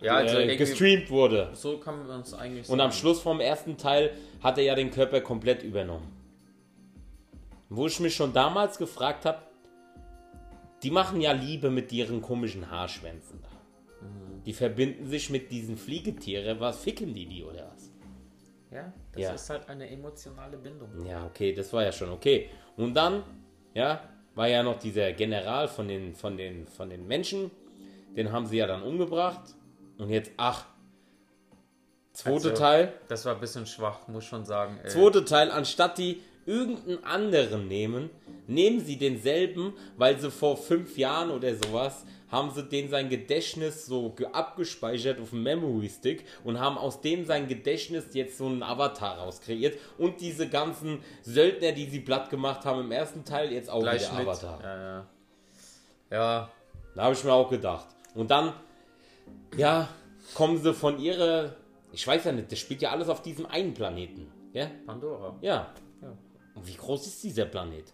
Ja, 0.00 0.14
also 0.14 0.38
äh, 0.38 0.56
gestreamt 0.56 1.10
wurde. 1.10 1.50
so 1.52 1.78
kann 1.78 2.06
man 2.06 2.20
es 2.20 2.32
eigentlich 2.32 2.68
Und 2.68 2.80
am 2.80 2.92
Schluss 2.92 3.20
vom 3.20 3.40
ersten 3.40 3.76
Teil 3.76 4.12
hat 4.40 4.56
er 4.58 4.64
ja 4.64 4.76
den 4.76 4.92
Körper 4.92 5.20
komplett 5.20 5.64
übernommen. 5.64 6.12
Wo 7.68 7.88
ich 7.88 7.98
mich 7.98 8.14
schon 8.14 8.32
damals 8.32 8.78
gefragt 8.78 9.24
habe, 9.24 9.38
die 10.84 10.92
machen 10.92 11.20
ja 11.20 11.32
Liebe 11.32 11.70
mit 11.70 11.90
ihren 11.90 12.22
komischen 12.22 12.70
Haarschwänzen 12.70 13.40
da. 13.42 13.49
Die 14.46 14.52
verbinden 14.52 15.06
sich 15.06 15.30
mit 15.30 15.50
diesen 15.50 15.76
Fliegetieren. 15.76 16.60
Was 16.60 16.82
ficken 16.82 17.14
die 17.14 17.26
die 17.26 17.44
oder 17.44 17.70
was? 17.74 17.90
Ja, 18.70 18.92
das 19.12 19.22
Ja. 19.22 19.32
ist 19.34 19.50
halt 19.50 19.68
eine 19.68 19.88
emotionale 19.90 20.56
Bindung. 20.56 21.04
Ja, 21.04 21.26
okay, 21.26 21.52
das 21.52 21.72
war 21.72 21.84
ja 21.84 21.92
schon 21.92 22.10
okay. 22.10 22.48
Und 22.76 22.94
dann, 22.94 23.22
ja, 23.74 24.02
war 24.34 24.48
ja 24.48 24.62
noch 24.62 24.78
dieser 24.78 25.12
General 25.12 25.68
von 25.68 25.88
den, 25.88 26.14
von 26.14 26.36
den, 26.36 26.66
von 26.66 26.88
den 26.88 27.06
Menschen. 27.06 27.50
Den 28.16 28.32
haben 28.32 28.46
sie 28.46 28.56
ja 28.58 28.66
dann 28.66 28.82
umgebracht. 28.82 29.54
Und 29.98 30.08
jetzt, 30.08 30.30
ach, 30.36 30.64
zweite 32.12 32.34
Also, 32.36 32.50
Teil. 32.50 32.92
Das 33.08 33.24
war 33.26 33.34
ein 33.34 33.40
bisschen 33.40 33.66
schwach, 33.66 34.08
muss 34.08 34.24
schon 34.24 34.44
sagen. 34.44 34.78
Äh, 34.84 34.88
Zweite 34.88 35.24
Teil, 35.24 35.50
anstatt 35.50 35.98
die 35.98 36.20
irgendeinen 36.46 37.04
anderen 37.04 37.68
nehmen, 37.68 38.10
nehmen 38.46 38.80
sie 38.80 38.96
denselben, 38.96 39.74
weil 39.96 40.18
sie 40.18 40.30
vor 40.30 40.56
fünf 40.56 40.96
Jahren 40.98 41.30
oder 41.30 41.54
sowas 41.54 42.04
haben 42.30 42.52
sie 42.54 42.62
den 42.62 42.88
sein 42.88 43.08
Gedächtnis 43.08 43.86
so 43.86 44.10
ge- 44.10 44.28
abgespeichert 44.32 45.20
auf 45.20 45.30
dem 45.30 45.42
Memory 45.42 45.88
Stick 45.88 46.24
und 46.44 46.60
haben 46.60 46.78
aus 46.78 47.00
dem 47.00 47.24
sein 47.24 47.48
Gedächtnis 47.48 48.04
jetzt 48.12 48.38
so 48.38 48.46
einen 48.46 48.62
Avatar 48.62 49.18
rauskreiert 49.18 49.76
und 49.98 50.20
diese 50.20 50.48
ganzen 50.48 51.00
Söldner, 51.22 51.72
die 51.72 51.86
sie 51.86 51.98
platt 52.00 52.30
gemacht 52.30 52.64
haben 52.64 52.80
im 52.82 52.92
ersten 52.92 53.24
Teil, 53.24 53.52
jetzt 53.52 53.68
auch 53.68 53.80
gleich 53.80 54.02
wieder 54.08 54.18
mit. 54.20 54.28
Avatar. 54.28 54.60
Ja, 54.62 54.82
ja. 54.82 55.06
ja, 56.10 56.50
Da 56.94 57.02
habe 57.02 57.14
ich 57.14 57.24
mir 57.24 57.32
auch 57.32 57.50
gedacht. 57.50 57.88
Und 58.14 58.30
dann, 58.30 58.52
ja, 59.56 59.88
kommen 60.34 60.56
sie 60.58 60.72
von 60.72 61.00
ihrer, 61.00 61.56
ich 61.92 62.06
weiß 62.06 62.24
ja 62.24 62.32
nicht, 62.32 62.50
das 62.52 62.60
spielt 62.60 62.80
ja 62.82 62.90
alles 62.92 63.08
auf 63.08 63.22
diesem 63.22 63.46
einen 63.46 63.74
Planeten. 63.74 64.30
Ja? 64.52 64.70
Pandora. 64.86 65.36
Ja. 65.40 65.72
Wie 66.64 66.74
groß 66.74 67.06
ist 67.06 67.22
dieser 67.22 67.46
Planet? 67.46 67.84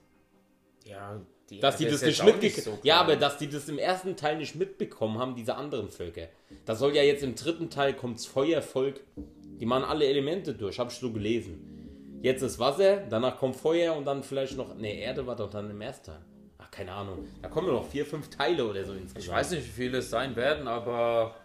Ja, 0.84 1.20
die 1.50 1.60
Dass 1.60 1.76
die 1.76 1.86
das 1.86 2.02
nicht 2.02 2.24
mitbekommen 2.24 2.76
so 2.76 2.78
Ja, 2.82 3.00
aber 3.00 3.16
dass 3.16 3.38
die 3.38 3.48
das 3.48 3.68
im 3.68 3.78
ersten 3.78 4.16
Teil 4.16 4.36
nicht 4.38 4.56
mitbekommen 4.56 5.18
haben, 5.18 5.34
diese 5.34 5.54
anderen 5.54 5.88
Völker. 5.90 6.28
Das 6.64 6.78
soll 6.78 6.94
ja 6.94 7.02
jetzt 7.02 7.22
im 7.22 7.34
dritten 7.34 7.70
Teil 7.70 7.94
kommt's 7.94 8.26
Feuervolk. 8.26 9.00
Die 9.16 9.66
machen 9.66 9.84
alle 9.84 10.06
Elemente 10.06 10.54
durch, 10.54 10.78
habe 10.78 10.90
ich 10.90 10.98
so 10.98 11.12
gelesen. 11.12 12.20
Jetzt 12.22 12.42
ist 12.42 12.58
Wasser, 12.58 13.04
danach 13.08 13.38
kommt 13.38 13.56
Feuer 13.56 13.94
und 13.94 14.04
dann 14.04 14.22
vielleicht 14.22 14.56
noch. 14.56 14.74
Ne, 14.74 14.94
Erde 14.98 15.26
war 15.26 15.36
doch 15.36 15.50
dann 15.50 15.70
im 15.70 15.80
ersten 15.80 16.06
Teil. 16.06 16.20
Ach, 16.58 16.70
keine 16.70 16.92
Ahnung. 16.92 17.26
Da 17.42 17.48
kommen 17.48 17.68
noch 17.68 17.86
vier, 17.86 18.04
fünf 18.04 18.28
Teile 18.30 18.66
oder 18.66 18.84
so 18.84 18.92
insgesamt. 18.92 19.24
Ich 19.24 19.30
weiß 19.30 19.50
nicht, 19.52 19.66
wie 19.66 19.82
viele 19.82 19.98
es 19.98 20.10
sein 20.10 20.34
werden, 20.34 20.66
aber 20.66 21.36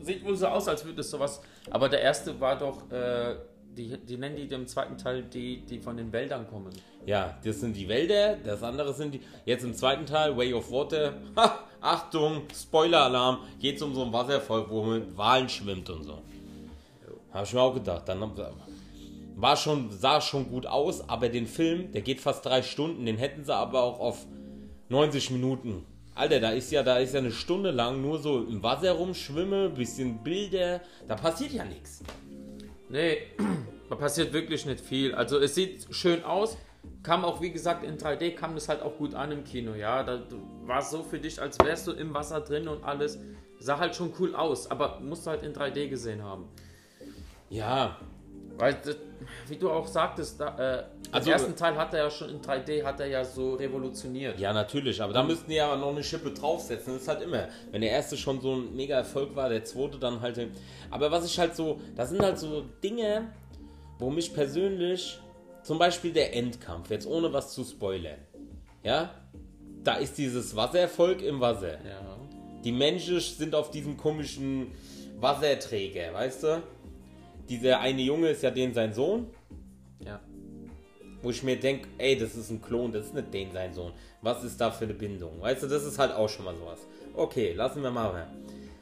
sieht 0.00 0.24
wohl 0.24 0.36
so 0.36 0.46
aus, 0.46 0.68
als 0.68 0.84
würde 0.84 1.00
es 1.00 1.10
sowas. 1.10 1.42
Aber 1.70 1.88
der 1.88 2.00
erste 2.00 2.40
war 2.40 2.58
doch, 2.58 2.90
äh, 2.90 3.36
die, 3.76 3.96
die 3.98 4.16
nennen 4.16 4.36
die 4.36 4.54
im 4.54 4.66
zweiten 4.66 4.96
Teil, 4.96 5.22
die, 5.22 5.58
die 5.58 5.78
von 5.78 5.96
den 5.96 6.12
Wäldern 6.12 6.48
kommen. 6.48 6.70
Ja, 7.04 7.38
das 7.44 7.60
sind 7.60 7.76
die 7.76 7.88
Wälder, 7.88 8.36
das 8.36 8.62
andere 8.62 8.92
sind 8.92 9.14
die. 9.14 9.20
Jetzt 9.44 9.64
im 9.64 9.74
zweiten 9.74 10.06
Teil, 10.06 10.36
Way 10.36 10.54
of 10.54 10.70
Water. 10.70 11.14
Ha, 11.36 11.60
Achtung, 11.80 12.42
Spoiler-Alarm. 12.54 13.38
Geht 13.60 13.80
um 13.82 13.94
so 13.94 14.04
ein 14.04 14.12
Wasservolk, 14.12 14.68
wo 14.70 14.82
man 14.82 15.00
mit 15.00 15.16
Walen 15.16 15.48
schwimmt 15.48 15.88
und 15.90 16.04
so. 16.04 16.18
Habe 17.32 17.44
ich 17.44 17.52
mir 17.52 17.60
auch 17.60 17.74
gedacht. 17.74 18.08
Dann 18.08 18.20
war 19.36 19.56
schon, 19.56 19.90
sah 19.90 20.20
schon 20.20 20.48
gut 20.48 20.66
aus, 20.66 21.08
aber 21.08 21.28
den 21.28 21.46
Film, 21.46 21.92
der 21.92 22.00
geht 22.00 22.20
fast 22.20 22.44
drei 22.46 22.62
Stunden, 22.62 23.04
den 23.04 23.18
hätten 23.18 23.44
sie 23.44 23.54
aber 23.54 23.82
auch 23.82 24.00
auf 24.00 24.26
90 24.88 25.30
Minuten. 25.30 25.84
Alter, 26.14 26.40
da 26.40 26.50
ist 26.50 26.72
ja, 26.72 26.82
da 26.82 26.96
ist 26.96 27.12
ja 27.12 27.20
eine 27.20 27.30
Stunde 27.30 27.70
lang 27.70 28.00
nur 28.00 28.18
so 28.18 28.38
im 28.38 28.62
Wasser 28.62 28.92
rumschwimme, 28.92 29.68
bisschen 29.68 30.22
Bilder, 30.24 30.80
da 31.06 31.14
passiert 31.14 31.52
ja 31.52 31.64
nichts. 31.64 32.02
Nee, 32.88 33.18
da 33.88 33.94
passiert 33.96 34.32
wirklich 34.32 34.66
nicht 34.66 34.80
viel. 34.80 35.14
Also 35.14 35.38
es 35.38 35.54
sieht 35.54 35.86
schön 35.94 36.24
aus. 36.24 36.56
Kam 37.02 37.24
auch, 37.24 37.40
wie 37.40 37.50
gesagt, 37.50 37.84
in 37.84 37.98
3D 37.98 38.34
kam 38.34 38.54
das 38.54 38.68
halt 38.68 38.80
auch 38.82 38.96
gut 38.96 39.14
an 39.14 39.32
im 39.32 39.44
Kino, 39.44 39.74
ja. 39.74 40.02
Da 40.02 40.22
war 40.64 40.78
es 40.78 40.90
so 40.90 41.02
für 41.02 41.18
dich, 41.18 41.40
als 41.40 41.58
wärst 41.58 41.86
du 41.86 41.92
im 41.92 42.14
Wasser 42.14 42.40
drin 42.40 42.68
und 42.68 42.84
alles. 42.84 43.18
Sah 43.58 43.78
halt 43.78 43.96
schon 43.96 44.12
cool 44.18 44.34
aus, 44.34 44.70
aber 44.70 45.00
musst 45.00 45.26
du 45.26 45.30
halt 45.30 45.42
in 45.42 45.52
3D 45.52 45.88
gesehen 45.88 46.22
haben. 46.22 46.48
Ja, 47.48 47.96
Weil, 48.56 48.74
das, 48.74 48.96
wie 49.48 49.56
du 49.56 49.70
auch 49.70 49.86
sagtest, 49.86 50.40
da, 50.40 50.56
äh, 50.58 50.84
Also- 51.12 51.26
den 51.26 51.32
ersten 51.32 51.56
Teil 51.56 51.76
hat 51.76 51.92
er 51.94 52.04
ja 52.04 52.10
schon 52.10 52.30
in 52.30 52.40
3D, 52.42 52.84
hat 52.84 53.00
er 53.00 53.06
ja 53.06 53.24
so 53.24 53.54
revolutioniert. 53.54 54.38
Ja, 54.38 54.52
natürlich, 54.52 55.00
aber 55.02 55.12
da 55.12 55.22
müssten 55.22 55.48
die 55.50 55.56
ja 55.56 55.74
noch 55.76 55.90
eine 55.90 56.02
Schippe 56.02 56.30
draufsetzen. 56.32 56.92
Das 56.94 57.02
ist 57.02 57.08
halt 57.08 57.22
immer. 57.22 57.48
Wenn 57.70 57.80
der 57.80 57.90
erste 57.90 58.16
schon 58.16 58.40
so 58.40 58.54
ein 58.54 58.74
mega 58.74 58.96
Erfolg 58.96 59.34
war, 59.36 59.48
der 59.48 59.64
zweite 59.64 59.98
dann 59.98 60.20
halt. 60.20 60.38
Aber 60.90 61.10
was 61.10 61.24
ich 61.26 61.38
halt 61.38 61.54
so, 61.56 61.80
das 61.94 62.10
sind 62.10 62.22
halt 62.22 62.38
so 62.38 62.64
Dinge, 62.82 63.32
wo 63.98 64.10
mich 64.10 64.32
persönlich, 64.34 65.18
zum 65.62 65.78
Beispiel 65.78 66.12
der 66.12 66.34
Endkampf, 66.34 66.90
jetzt 66.90 67.06
ohne 67.06 67.32
was 67.32 67.52
zu 67.54 67.64
spoilern, 67.64 68.18
ja, 68.82 69.10
da 69.82 69.94
ist 69.94 70.18
dieses 70.18 70.54
Wasservolk 70.56 71.22
im 71.22 71.40
Wasser. 71.40 71.72
Ja. 71.84 72.16
Die 72.64 72.72
Menschen 72.72 73.20
sind 73.20 73.54
auf 73.54 73.70
diesem 73.70 73.96
komischen 73.96 74.72
Wasserträger, 75.20 76.12
weißt 76.12 76.42
du? 76.42 76.62
Dieser 77.48 77.80
eine 77.80 78.02
Junge 78.02 78.28
ist 78.30 78.42
ja 78.42 78.50
den 78.50 78.74
sein 78.74 78.92
Sohn. 78.92 79.28
Ja. 80.00 80.20
Wo 81.22 81.30
ich 81.30 81.42
mir 81.42 81.58
denke, 81.58 81.88
ey, 81.98 82.16
das 82.18 82.34
ist 82.36 82.50
ein 82.50 82.60
Klon, 82.60 82.92
das 82.92 83.06
ist 83.06 83.14
nicht 83.14 83.32
den 83.32 83.52
sein 83.52 83.72
Sohn. 83.72 83.92
Was 84.22 84.44
ist 84.44 84.60
da 84.60 84.70
für 84.70 84.84
eine 84.84 84.94
Bindung? 84.94 85.40
Weißt 85.40 85.62
du, 85.62 85.66
das 85.66 85.84
ist 85.84 85.98
halt 85.98 86.12
auch 86.12 86.28
schon 86.28 86.44
mal 86.44 86.54
sowas. 86.54 86.80
Okay, 87.14 87.52
lassen 87.52 87.82
wir 87.82 87.90
mal. 87.90 88.26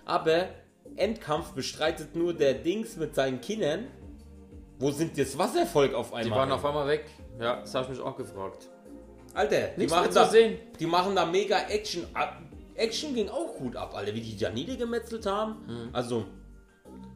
Aber 0.05 0.49
Endkampf 0.97 1.53
bestreitet 1.53 2.15
nur 2.17 2.35
der 2.35 2.55
Dings 2.55 2.97
mit 2.97 3.15
seinen 3.15 3.41
Kindern. 3.41 3.87
Wo 4.79 4.91
sind 4.91 5.17
das 5.17 5.39
Wasservolk 5.39 5.95
auf 5.95 6.11
Die 6.11 6.17
einmal? 6.17 6.41
waren 6.41 6.53
auf 6.53 6.65
einmal 6.65 6.87
weg. 6.89 7.05
Ja, 7.41 7.61
das 7.61 7.75
habe 7.75 7.85
ich 7.85 7.91
mich 7.99 8.01
auch 8.01 8.17
gefragt. 8.17 8.69
Alter, 9.33 9.69
die 9.69 9.81
Nichts 9.81 9.93
machen, 9.95 10.11
da, 10.15 10.29
sehen. 10.29 10.59
die 10.79 10.87
machen 10.87 11.15
da 11.17 11.25
mega 11.27 11.59
Action. 11.69 12.05
ab. 12.15 12.41
Action 12.77 13.15
ging 13.15 13.29
auch 13.29 13.55
gut 13.57 13.77
ab, 13.77 13.95
Alter, 13.95 14.15
wie 14.15 14.21
die 14.21 14.37
Janine 14.37 14.77
gemetzelt 14.77 15.27
haben. 15.27 15.65
Mhm. 15.67 15.89
Also, 15.93 16.25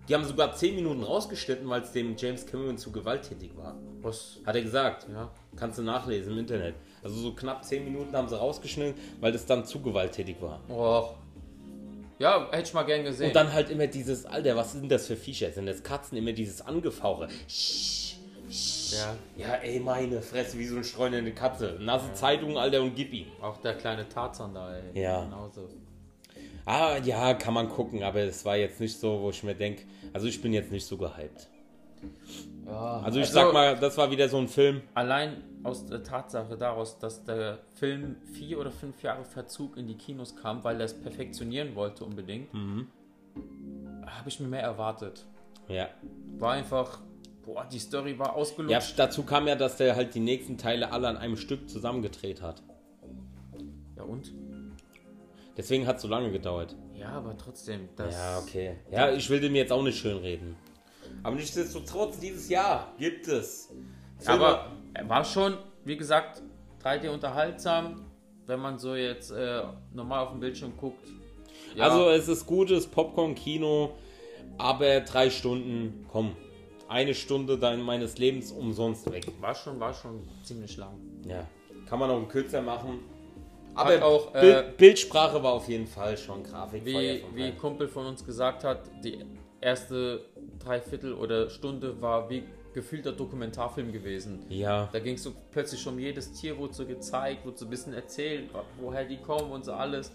die 0.08 0.14
haben 0.14 0.24
sogar 0.24 0.54
10 0.54 0.74
Minuten 0.74 1.02
rausgeschnitten, 1.02 1.68
weil 1.68 1.82
es 1.82 1.92
dem 1.92 2.16
James 2.16 2.46
Cameron 2.46 2.78
zu 2.78 2.90
gewalttätig 2.90 3.50
war. 3.56 3.76
Was? 4.00 4.38
Hat 4.46 4.54
er 4.54 4.62
gesagt. 4.62 5.06
Ja. 5.12 5.30
Kannst 5.56 5.78
du 5.78 5.82
nachlesen 5.82 6.32
im 6.32 6.38
Internet. 6.38 6.74
Also 7.02 7.16
so 7.16 7.32
knapp 7.34 7.64
10 7.64 7.84
Minuten 7.84 8.16
haben 8.16 8.28
sie 8.28 8.38
rausgeschnitten, 8.38 8.94
weil 9.20 9.32
das 9.32 9.44
dann 9.46 9.64
zu 9.64 9.80
gewalttätig 9.80 10.36
war. 10.40 10.60
Och. 10.70 11.14
Ja, 12.18 12.48
hätte 12.50 12.68
ich 12.68 12.74
mal 12.74 12.82
gern 12.82 13.04
gesehen. 13.04 13.28
Und 13.28 13.36
dann 13.36 13.52
halt 13.52 13.70
immer 13.70 13.86
dieses, 13.86 14.26
Alter, 14.26 14.56
was 14.56 14.72
sind 14.72 14.90
das 14.90 15.06
für 15.06 15.16
Viecher? 15.16 15.52
Sind 15.52 15.66
das 15.66 15.82
Katzen? 15.82 16.18
Immer 16.18 16.32
dieses 16.32 16.62
Angefauche. 16.62 17.28
Ja. 18.90 19.16
Ja, 19.36 19.54
ey, 19.56 19.78
meine 19.78 20.22
Fresse, 20.22 20.58
wie 20.58 20.66
so 20.66 20.76
eine 20.76 20.84
streunende 20.84 21.32
Katze. 21.32 21.76
Nasse 21.80 22.12
Zeitung, 22.14 22.56
Alter, 22.56 22.82
und 22.82 22.96
gib 22.96 23.12
ihm. 23.12 23.26
Auch 23.40 23.58
der 23.58 23.74
kleine 23.74 24.08
Tarzan 24.08 24.54
da, 24.54 24.74
ey. 24.74 25.00
Ja. 25.00 25.24
Genauso. 25.24 25.68
Ah, 26.70 26.98
ja, 27.02 27.32
kann 27.34 27.54
man 27.54 27.68
gucken, 27.70 28.02
aber 28.02 28.20
es 28.20 28.44
war 28.44 28.56
jetzt 28.56 28.78
nicht 28.80 28.98
so, 28.98 29.20
wo 29.22 29.30
ich 29.30 29.42
mir 29.42 29.54
denke, 29.54 29.84
also 30.12 30.26
ich 30.26 30.42
bin 30.42 30.52
jetzt 30.52 30.70
nicht 30.70 30.84
so 30.86 30.98
gehypt. 30.98 31.48
Ja. 32.66 33.00
Also 33.00 33.20
ich 33.20 33.28
sag 33.28 33.52
mal, 33.54 33.76
das 33.78 33.96
war 33.96 34.10
wieder 34.10 34.28
so 34.28 34.36
ein 34.36 34.48
Film. 34.48 34.82
Allein 34.94 35.42
aus 35.62 35.86
der 35.86 36.02
Tatsache 36.02 36.58
daraus, 36.58 36.98
dass 36.98 37.24
der 37.24 37.60
Film 37.74 38.16
vier 38.34 38.60
oder 38.60 38.70
fünf 38.70 39.02
Jahre 39.02 39.24
Verzug 39.24 39.78
in 39.78 39.86
die 39.86 39.94
Kinos 39.96 40.36
kam, 40.36 40.62
weil 40.62 40.78
er 40.78 40.84
es 40.84 40.94
perfektionieren 40.94 41.74
wollte 41.74 42.04
unbedingt, 42.04 42.52
Mhm. 42.52 42.88
habe 44.06 44.28
ich 44.28 44.38
mir 44.38 44.48
mehr 44.48 44.62
erwartet. 44.62 45.24
Ja. 45.68 45.88
War 46.38 46.52
einfach, 46.52 47.00
boah, 47.46 47.66
die 47.72 47.78
Story 47.78 48.18
war 48.18 48.26
Ja, 48.28 48.32
ausgelutscht. 48.34 48.98
dazu 48.98 49.22
kam 49.22 49.48
ja, 49.48 49.54
dass 49.56 49.76
der 49.78 49.96
halt 49.96 50.14
die 50.14 50.20
nächsten 50.20 50.58
Teile 50.58 50.92
alle 50.92 51.08
an 51.08 51.16
einem 51.16 51.36
Stück 51.38 51.68
zusammengedreht 51.70 52.42
hat. 52.42 52.62
Ja, 53.96 54.02
und? 54.02 54.30
Deswegen 55.58 55.88
hat 55.88 55.96
es 55.96 56.02
so 56.02 56.08
lange 56.08 56.30
gedauert. 56.30 56.76
Ja, 56.94 57.08
aber 57.10 57.36
trotzdem. 57.36 57.88
Ja, 57.98 58.38
okay. 58.38 58.76
Ja, 58.92 59.10
ich 59.10 59.28
will 59.28 59.40
dem 59.40 59.56
jetzt 59.56 59.72
auch 59.72 59.82
nicht 59.82 59.98
schönreden. 59.98 60.56
Aber 61.24 61.34
nichtsdestotrotz, 61.34 62.20
dieses 62.20 62.48
Jahr 62.48 62.92
gibt 62.96 63.26
es. 63.26 63.68
Aber 64.24 64.70
er 64.94 65.08
war 65.08 65.24
schon, 65.24 65.58
wie 65.84 65.96
gesagt, 65.96 66.42
3D 66.84 67.08
unterhaltsam, 67.10 68.04
wenn 68.46 68.60
man 68.60 68.78
so 68.78 68.94
jetzt 68.94 69.32
äh, 69.32 69.62
normal 69.92 70.26
auf 70.26 70.30
dem 70.30 70.40
Bildschirm 70.40 70.76
guckt. 70.76 71.06
Ja, 71.74 71.84
Also 71.84 72.08
es 72.10 72.28
ist 72.28 72.46
gutes 72.46 72.86
Popcorn-Kino, 72.86 73.96
aber 74.58 75.00
drei 75.00 75.28
Stunden, 75.28 76.06
komm, 76.10 76.36
eine 76.88 77.14
Stunde 77.14 77.58
dein, 77.58 77.82
meines 77.82 78.16
Lebens 78.18 78.52
umsonst 78.52 79.10
weg. 79.10 79.26
war 79.40 79.54
schon, 79.54 79.78
war 79.80 79.92
schon 79.92 80.22
ziemlich 80.44 80.76
lang. 80.76 80.94
Ja, 81.26 81.46
Kann 81.88 81.98
man 81.98 82.10
auch 82.10 82.28
kürzer 82.28 82.62
machen. 82.62 83.00
Aber 83.78 84.04
auch, 84.04 84.34
äh, 84.34 84.40
Bild, 84.40 84.76
Bildsprache 84.76 85.42
war 85.42 85.52
auf 85.52 85.68
jeden 85.68 85.86
Fall 85.86 86.16
schon 86.16 86.42
Grafik. 86.42 86.84
Wie, 86.84 87.24
wie 87.34 87.44
ein 87.44 87.58
Kumpel 87.58 87.88
von 87.88 88.06
uns 88.06 88.24
gesagt 88.24 88.64
hat, 88.64 88.90
die 89.04 89.24
erste 89.60 90.24
Dreiviertel 90.58 91.14
oder 91.14 91.50
Stunde 91.50 92.00
war 92.00 92.28
wie 92.30 92.44
gefühlter 92.74 93.12
Dokumentarfilm 93.12 93.92
gewesen. 93.92 94.44
Ja. 94.48 94.88
Da 94.92 94.98
ging 95.00 95.14
es 95.14 95.22
so 95.22 95.32
plötzlich 95.50 95.84
um 95.86 95.98
jedes 95.98 96.32
Tier, 96.32 96.56
wurde 96.58 96.74
so 96.74 96.86
gezeigt, 96.86 97.44
wurde 97.44 97.58
so 97.58 97.64
ein 97.64 97.70
bisschen 97.70 97.92
erzählt, 97.94 98.50
woher 98.80 99.04
die 99.04 99.16
kommen 99.16 99.50
und 99.50 99.64
so 99.64 99.72
alles. 99.72 100.12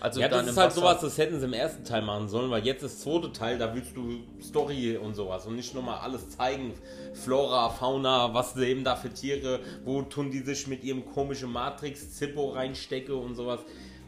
Also 0.00 0.20
Ja, 0.20 0.28
das 0.28 0.46
ist 0.46 0.56
halt 0.56 0.70
Wasser- 0.70 0.80
sowas, 0.80 1.00
das 1.02 1.18
hätten 1.18 1.38
sie 1.38 1.44
im 1.44 1.52
ersten 1.52 1.84
Teil 1.84 2.00
machen 2.02 2.28
sollen, 2.28 2.50
weil 2.50 2.64
jetzt 2.64 2.82
das 2.82 3.00
zweite 3.00 3.32
Teil, 3.32 3.58
da 3.58 3.74
willst 3.74 3.94
du 3.94 4.20
Story 4.42 4.96
und 4.96 5.14
sowas 5.14 5.46
und 5.46 5.56
nicht 5.56 5.74
nochmal 5.74 5.98
alles 5.98 6.30
zeigen. 6.30 6.72
Flora, 7.12 7.68
Fauna, 7.68 8.32
was 8.32 8.54
sie 8.54 8.66
eben 8.66 8.82
da 8.82 8.96
für 8.96 9.10
Tiere, 9.12 9.60
wo 9.84 10.00
tun 10.02 10.30
die 10.30 10.38
sich 10.40 10.66
mit 10.66 10.82
ihrem 10.84 11.04
komischen 11.12 11.52
Matrix-Zippo 11.52 12.50
reinstecke 12.50 13.14
und 13.14 13.34
sowas. 13.34 13.60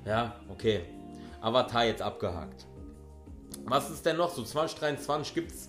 Ja, 0.07 0.35
okay. 0.49 0.81
Avatar 1.43 1.85
jetzt 1.85 2.01
abgehakt. 2.01 2.67
Was 3.65 3.91
ist 3.91 4.07
denn 4.07 4.17
noch 4.17 4.31
so? 4.31 4.43
2023 4.43 5.35
gibt's, 5.35 5.69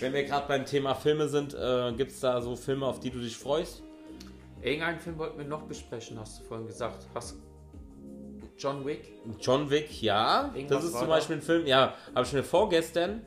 wenn 0.00 0.12
wir 0.12 0.24
gerade 0.24 0.46
beim 0.48 0.66
Thema 0.66 0.94
Filme 0.94 1.28
sind, 1.28 1.54
äh, 1.54 1.92
gibt's 1.96 2.20
da 2.20 2.40
so 2.42 2.56
Filme, 2.56 2.86
auf 2.86 3.00
die 3.00 3.10
du 3.10 3.20
dich 3.20 3.36
freust? 3.36 3.82
Irgendeinen 4.60 5.00
Film 5.00 5.18
wollten 5.18 5.38
wir 5.38 5.44
noch 5.46 5.62
besprechen, 5.62 6.18
hast 6.20 6.40
du 6.40 6.44
vorhin 6.44 6.66
gesagt. 6.66 7.06
Hast 7.14 7.36
John 8.58 8.84
Wick? 8.86 9.12
John 9.40 9.70
Wick, 9.70 10.02
ja. 10.02 10.52
Irgendwas 10.54 10.78
das 10.78 10.84
ist 10.92 10.98
zum? 10.98 11.08
Beispiel 11.08 11.36
ein 11.36 11.42
Film, 11.42 11.66
ja, 11.66 11.94
habe 12.14 12.26
ich 12.26 12.32
mir 12.32 12.44
vorgestern, 12.44 13.22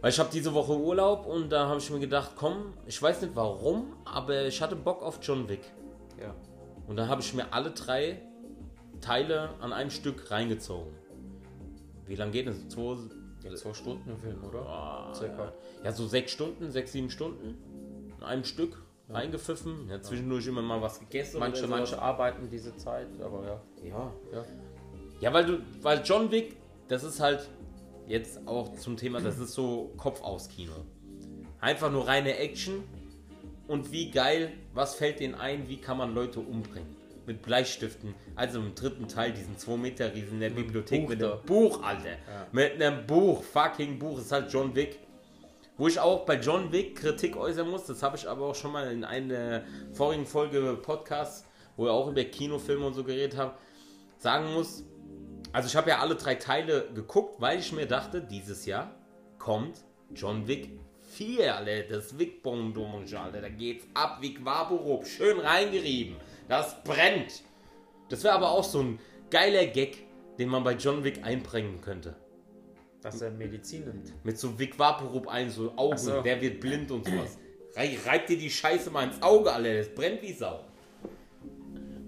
weil 0.00 0.10
ich 0.10 0.18
habe 0.18 0.30
diese 0.32 0.54
Woche 0.54 0.76
Urlaub 0.76 1.26
und 1.26 1.50
da 1.50 1.68
habe 1.68 1.78
ich 1.78 1.90
mir 1.90 2.00
gedacht, 2.00 2.32
komm, 2.36 2.72
ich 2.86 3.00
weiß 3.00 3.22
nicht 3.22 3.36
warum, 3.36 3.96
aber 4.04 4.44
ich 4.44 4.60
hatte 4.60 4.76
Bock 4.76 5.02
auf 5.02 5.18
John 5.22 5.48
Wick. 5.48 5.62
Ja. 6.20 6.34
Und 6.86 6.96
dann 6.96 7.08
habe 7.08 7.20
ich 7.20 7.34
mir 7.34 7.52
alle 7.52 7.70
drei 7.70 8.20
Teile 9.00 9.50
an 9.60 9.72
einem 9.72 9.90
Stück 9.90 10.30
reingezogen. 10.30 10.92
Wie 12.06 12.16
lange 12.16 12.32
geht 12.32 12.46
es? 12.46 12.68
Zwei, 12.68 12.96
Zwei 13.54 13.74
Stunden 13.74 14.16
Film, 14.18 14.44
oder? 14.44 14.60
Ah, 14.60 15.14
Circa. 15.14 15.52
ja, 15.82 15.92
so 15.92 16.06
sechs 16.06 16.30
Stunden, 16.32 16.70
sechs, 16.70 16.92
sieben 16.92 17.10
Stunden 17.10 17.58
in 18.16 18.22
einem 18.22 18.44
Stück 18.44 18.81
reingepfiffen. 19.08 19.88
Ja, 19.88 20.00
zwischendurch 20.00 20.46
immer 20.46 20.62
mal 20.62 20.80
was 20.80 20.98
gegessen. 21.00 21.38
Manche, 21.38 21.66
manche 21.66 22.00
arbeiten 22.00 22.48
diese 22.50 22.76
Zeit, 22.76 23.08
aber 23.20 23.44
ja. 23.44 23.88
Ja. 23.88 24.12
ja. 24.32 24.44
Ja, 25.20 25.32
weil 25.32 25.44
du, 25.46 25.58
weil 25.82 26.02
John 26.04 26.30
Wick, 26.30 26.56
das 26.88 27.04
ist 27.04 27.20
halt 27.20 27.48
jetzt 28.08 28.40
auch 28.46 28.74
zum 28.74 28.96
Thema, 28.96 29.20
das 29.20 29.38
ist 29.38 29.54
so 29.54 29.92
Kopf 29.96 30.20
aus 30.22 30.48
Kino. 30.48 30.72
Einfach 31.60 31.92
nur 31.92 32.08
reine 32.08 32.36
Action 32.38 32.82
und 33.68 33.92
wie 33.92 34.10
geil, 34.10 34.52
was 34.74 34.96
fällt 34.96 35.20
denen 35.20 35.36
ein, 35.36 35.68
wie 35.68 35.76
kann 35.76 35.96
man 35.98 36.12
Leute 36.14 36.40
umbringen? 36.40 36.96
Mit 37.24 37.40
Bleistiften. 37.42 38.16
Also 38.34 38.58
im 38.58 38.74
dritten 38.74 39.06
Teil, 39.06 39.32
diesen 39.32 39.56
2 39.56 39.76
Meter 39.76 40.12
Riesen 40.12 40.34
in 40.34 40.40
der 40.40 40.50
Bibliothek 40.50 41.02
Buch 41.02 41.08
mit 41.10 41.22
einem 41.22 41.42
Buch, 41.46 41.82
Alter. 41.84 42.16
Mit 42.50 42.82
einem 42.82 43.06
Buch, 43.06 43.44
fucking 43.44 44.00
Buch, 44.00 44.18
ist 44.18 44.32
halt 44.32 44.52
John 44.52 44.74
Wick. 44.74 44.98
Wo 45.82 45.88
ich 45.88 45.98
auch 45.98 46.24
bei 46.24 46.36
John 46.36 46.70
Wick 46.70 46.94
Kritik 46.94 47.36
äußern 47.36 47.68
muss, 47.68 47.86
das 47.86 48.04
habe 48.04 48.16
ich 48.16 48.28
aber 48.28 48.46
auch 48.46 48.54
schon 48.54 48.70
mal 48.70 48.92
in 48.92 49.02
einer 49.02 49.64
vorigen 49.92 50.26
Folge 50.26 50.78
Podcast, 50.80 51.44
wo 51.76 51.86
wir 51.86 51.92
auch 51.92 52.06
über 52.06 52.22
Kinofilme 52.22 52.86
und 52.86 52.94
so 52.94 53.02
geredet 53.02 53.36
haben, 53.36 53.50
sagen 54.16 54.54
muss, 54.54 54.84
also 55.52 55.66
ich 55.66 55.74
habe 55.74 55.90
ja 55.90 55.98
alle 55.98 56.14
drei 56.14 56.36
Teile 56.36 56.88
geguckt, 56.94 57.40
weil 57.40 57.58
ich 57.58 57.72
mir 57.72 57.86
dachte, 57.86 58.20
dieses 58.22 58.64
Jahr 58.64 58.94
kommt 59.40 59.82
John 60.14 60.46
Wick 60.46 60.70
4, 61.16 61.56
Alter, 61.56 61.96
das 61.96 62.16
Wick 62.16 62.44
Bondage, 62.44 63.18
Alter, 63.18 63.40
da 63.40 63.48
geht's 63.48 63.84
ab, 63.92 64.18
Wick 64.20 64.44
Waborup, 64.44 65.04
schön 65.04 65.40
reingerieben, 65.40 66.14
das 66.48 66.80
brennt. 66.84 67.42
Das 68.08 68.22
wäre 68.22 68.34
aber 68.34 68.52
auch 68.52 68.62
so 68.62 68.84
ein 68.84 69.00
geiler 69.30 69.66
Gag, 69.66 70.06
den 70.38 70.48
man 70.48 70.62
bei 70.62 70.74
John 70.74 71.02
Wick 71.02 71.24
einbringen 71.24 71.80
könnte. 71.80 72.21
Dass 73.02 73.20
er 73.20 73.30
Medizin 73.30 73.84
nimmt. 73.84 74.12
Mit 74.24 74.38
so 74.38 74.58
Vic 74.58 74.78
Vaporub 74.78 75.26
ein, 75.28 75.50
so 75.50 75.72
Augen, 75.76 75.98
so. 75.98 76.20
der 76.22 76.40
wird 76.40 76.60
blind 76.60 76.90
und 76.90 77.04
sowas. 77.04 77.36
Rei- 77.74 77.98
Reibt 78.06 78.28
dir 78.28 78.38
die 78.38 78.50
Scheiße 78.50 78.90
mal 78.90 79.04
ins 79.08 79.20
Auge, 79.22 79.52
Alter, 79.52 79.74
das 79.78 79.88
brennt 79.88 80.22
wie 80.22 80.32
Sau. 80.32 80.64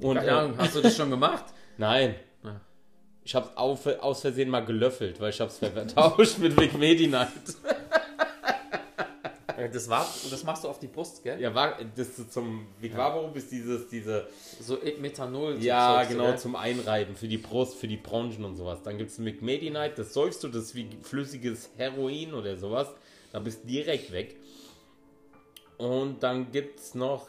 Und, 0.01 0.17
Keine 0.17 0.53
äh, 0.55 0.59
hast 0.59 0.77
du 0.77 0.81
das 0.81 0.97
schon 0.97 1.11
gemacht? 1.11 1.45
Nein. 1.79 2.15
Ja. 2.45 2.61
Ich 3.25 3.35
hab's 3.35 3.57
auf, 3.57 3.87
aus 3.87 4.21
Versehen 4.21 4.51
mal 4.51 4.61
gelöffelt, 4.65 5.19
weil 5.21 5.31
ich 5.31 5.41
hab's 5.41 5.59
vertauscht 5.59 6.39
mit 6.39 6.59
Vic 6.61 6.79
Medi 6.79 7.07
Night. 7.09 7.29
Äh, 9.57 9.69
Das 9.71 9.89
war, 9.89 10.07
das 10.31 10.45
machst 10.45 10.65
du 10.65 10.69
auf 10.69 10.79
die 10.79 10.87
Brust, 10.87 11.23
gell? 11.23 11.41
Ja, 11.41 11.55
war, 11.55 11.79
das 11.97 12.19
ist 12.19 12.33
zum 12.33 12.67
Vic 12.81 12.97
Vaporub 12.97 13.35
ist 13.37 13.51
dieses, 13.51 13.89
diese, 13.89 14.27
So 14.61 14.79
Methanol. 15.01 15.57
ja, 15.63 16.03
du, 16.03 16.09
genau, 16.11 16.27
gell? 16.27 16.39
zum 16.39 16.57
Einreiben, 16.57 17.17
für 17.17 17.29
die 17.29 17.39
Brust, 17.39 17.77
für 17.77 17.89
die 17.89 17.97
Bronchen 17.97 18.45
und 18.45 18.57
sowas. 18.57 18.83
Dann 18.83 18.99
gibt's 18.99 19.23
Vic 19.23 19.43
Medi 19.43 19.71
Night, 19.71 19.99
das 19.99 20.13
säufst 20.15 20.43
du, 20.45 20.49
das 20.49 20.65
ist 20.65 20.75
wie 20.75 20.89
flüssiges 21.03 21.71
Heroin 21.77 22.35
oder 22.35 22.57
sowas. 22.57 22.89
Da 23.33 23.41
bist 23.41 23.65
du 23.65 23.69
direkt 23.69 24.13
weg. 24.13 24.37
Und 25.77 26.23
dann 26.23 26.53
gibt's 26.53 26.95
noch, 26.95 27.27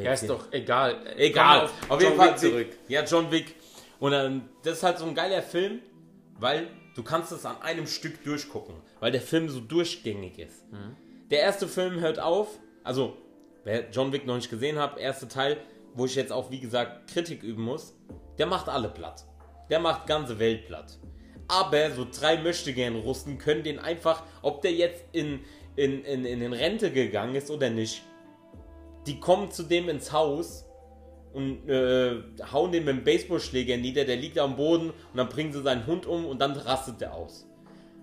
Ja, 0.00 0.12
ist 0.12 0.28
doch 0.28 0.52
egal. 0.52 0.96
Egal, 1.16 1.68
wir 1.86 1.90
auf, 1.94 2.00
jeden 2.00 2.12
John 2.12 2.16
Fall 2.18 2.30
Wick 2.32 2.38
zurück. 2.38 2.66
Ja, 2.88 3.04
John 3.04 3.30
Wick. 3.30 3.54
Und 4.00 4.12
dann, 4.12 4.48
das 4.62 4.78
ist 4.78 4.82
halt 4.82 4.98
so 4.98 5.04
ein 5.06 5.14
geiler 5.14 5.42
Film, 5.42 5.80
weil 6.38 6.68
du 6.98 7.04
kannst 7.04 7.30
es 7.30 7.46
an 7.46 7.62
einem 7.62 7.86
Stück 7.86 8.24
durchgucken, 8.24 8.74
weil 8.98 9.12
der 9.12 9.20
Film 9.20 9.48
so 9.48 9.60
durchgängig 9.60 10.36
ist. 10.40 10.64
Der 11.30 11.40
erste 11.42 11.68
Film 11.68 12.00
hört 12.00 12.18
auf, 12.18 12.58
also 12.82 13.16
wer 13.62 13.88
John 13.90 14.12
Wick 14.12 14.26
noch 14.26 14.34
nicht 14.34 14.50
gesehen 14.50 14.80
hat, 14.80 14.98
erster 14.98 15.28
Teil, 15.28 15.58
wo 15.94 16.06
ich 16.06 16.16
jetzt 16.16 16.32
auch 16.32 16.50
wie 16.50 16.58
gesagt 16.58 17.08
Kritik 17.08 17.44
üben 17.44 17.62
muss, 17.62 17.94
der 18.36 18.46
macht 18.46 18.68
alle 18.68 18.88
platt. 18.88 19.24
Der 19.70 19.78
macht 19.78 20.08
ganze 20.08 20.40
Welt 20.40 20.66
platt. 20.66 20.98
Aber 21.46 21.92
so 21.92 22.04
drei 22.04 22.42
möchtegern 22.42 22.96
Russen 22.96 23.38
können 23.38 23.62
den 23.62 23.78
einfach, 23.78 24.24
ob 24.42 24.62
der 24.62 24.72
jetzt 24.72 25.04
in, 25.12 25.44
in, 25.76 26.02
in, 26.04 26.24
in 26.24 26.52
Rente 26.52 26.90
gegangen 26.90 27.36
ist 27.36 27.48
oder 27.48 27.70
nicht, 27.70 28.02
die 29.06 29.20
kommen 29.20 29.52
zu 29.52 29.62
dem 29.62 29.88
ins 29.88 30.10
Haus 30.10 30.64
und 31.32 31.68
äh, 31.68 32.22
hauen 32.52 32.72
den 32.72 32.84
mit 32.84 32.96
dem 32.96 33.04
Baseballschläger 33.04 33.76
nieder, 33.76 34.04
der 34.04 34.16
liegt 34.16 34.38
am 34.38 34.56
Boden 34.56 34.90
und 34.90 35.16
dann 35.16 35.28
bringen 35.28 35.52
sie 35.52 35.62
seinen 35.62 35.86
Hund 35.86 36.06
um 36.06 36.26
und 36.26 36.40
dann 36.40 36.52
rastet 36.52 37.00
der 37.00 37.14
aus. 37.14 37.46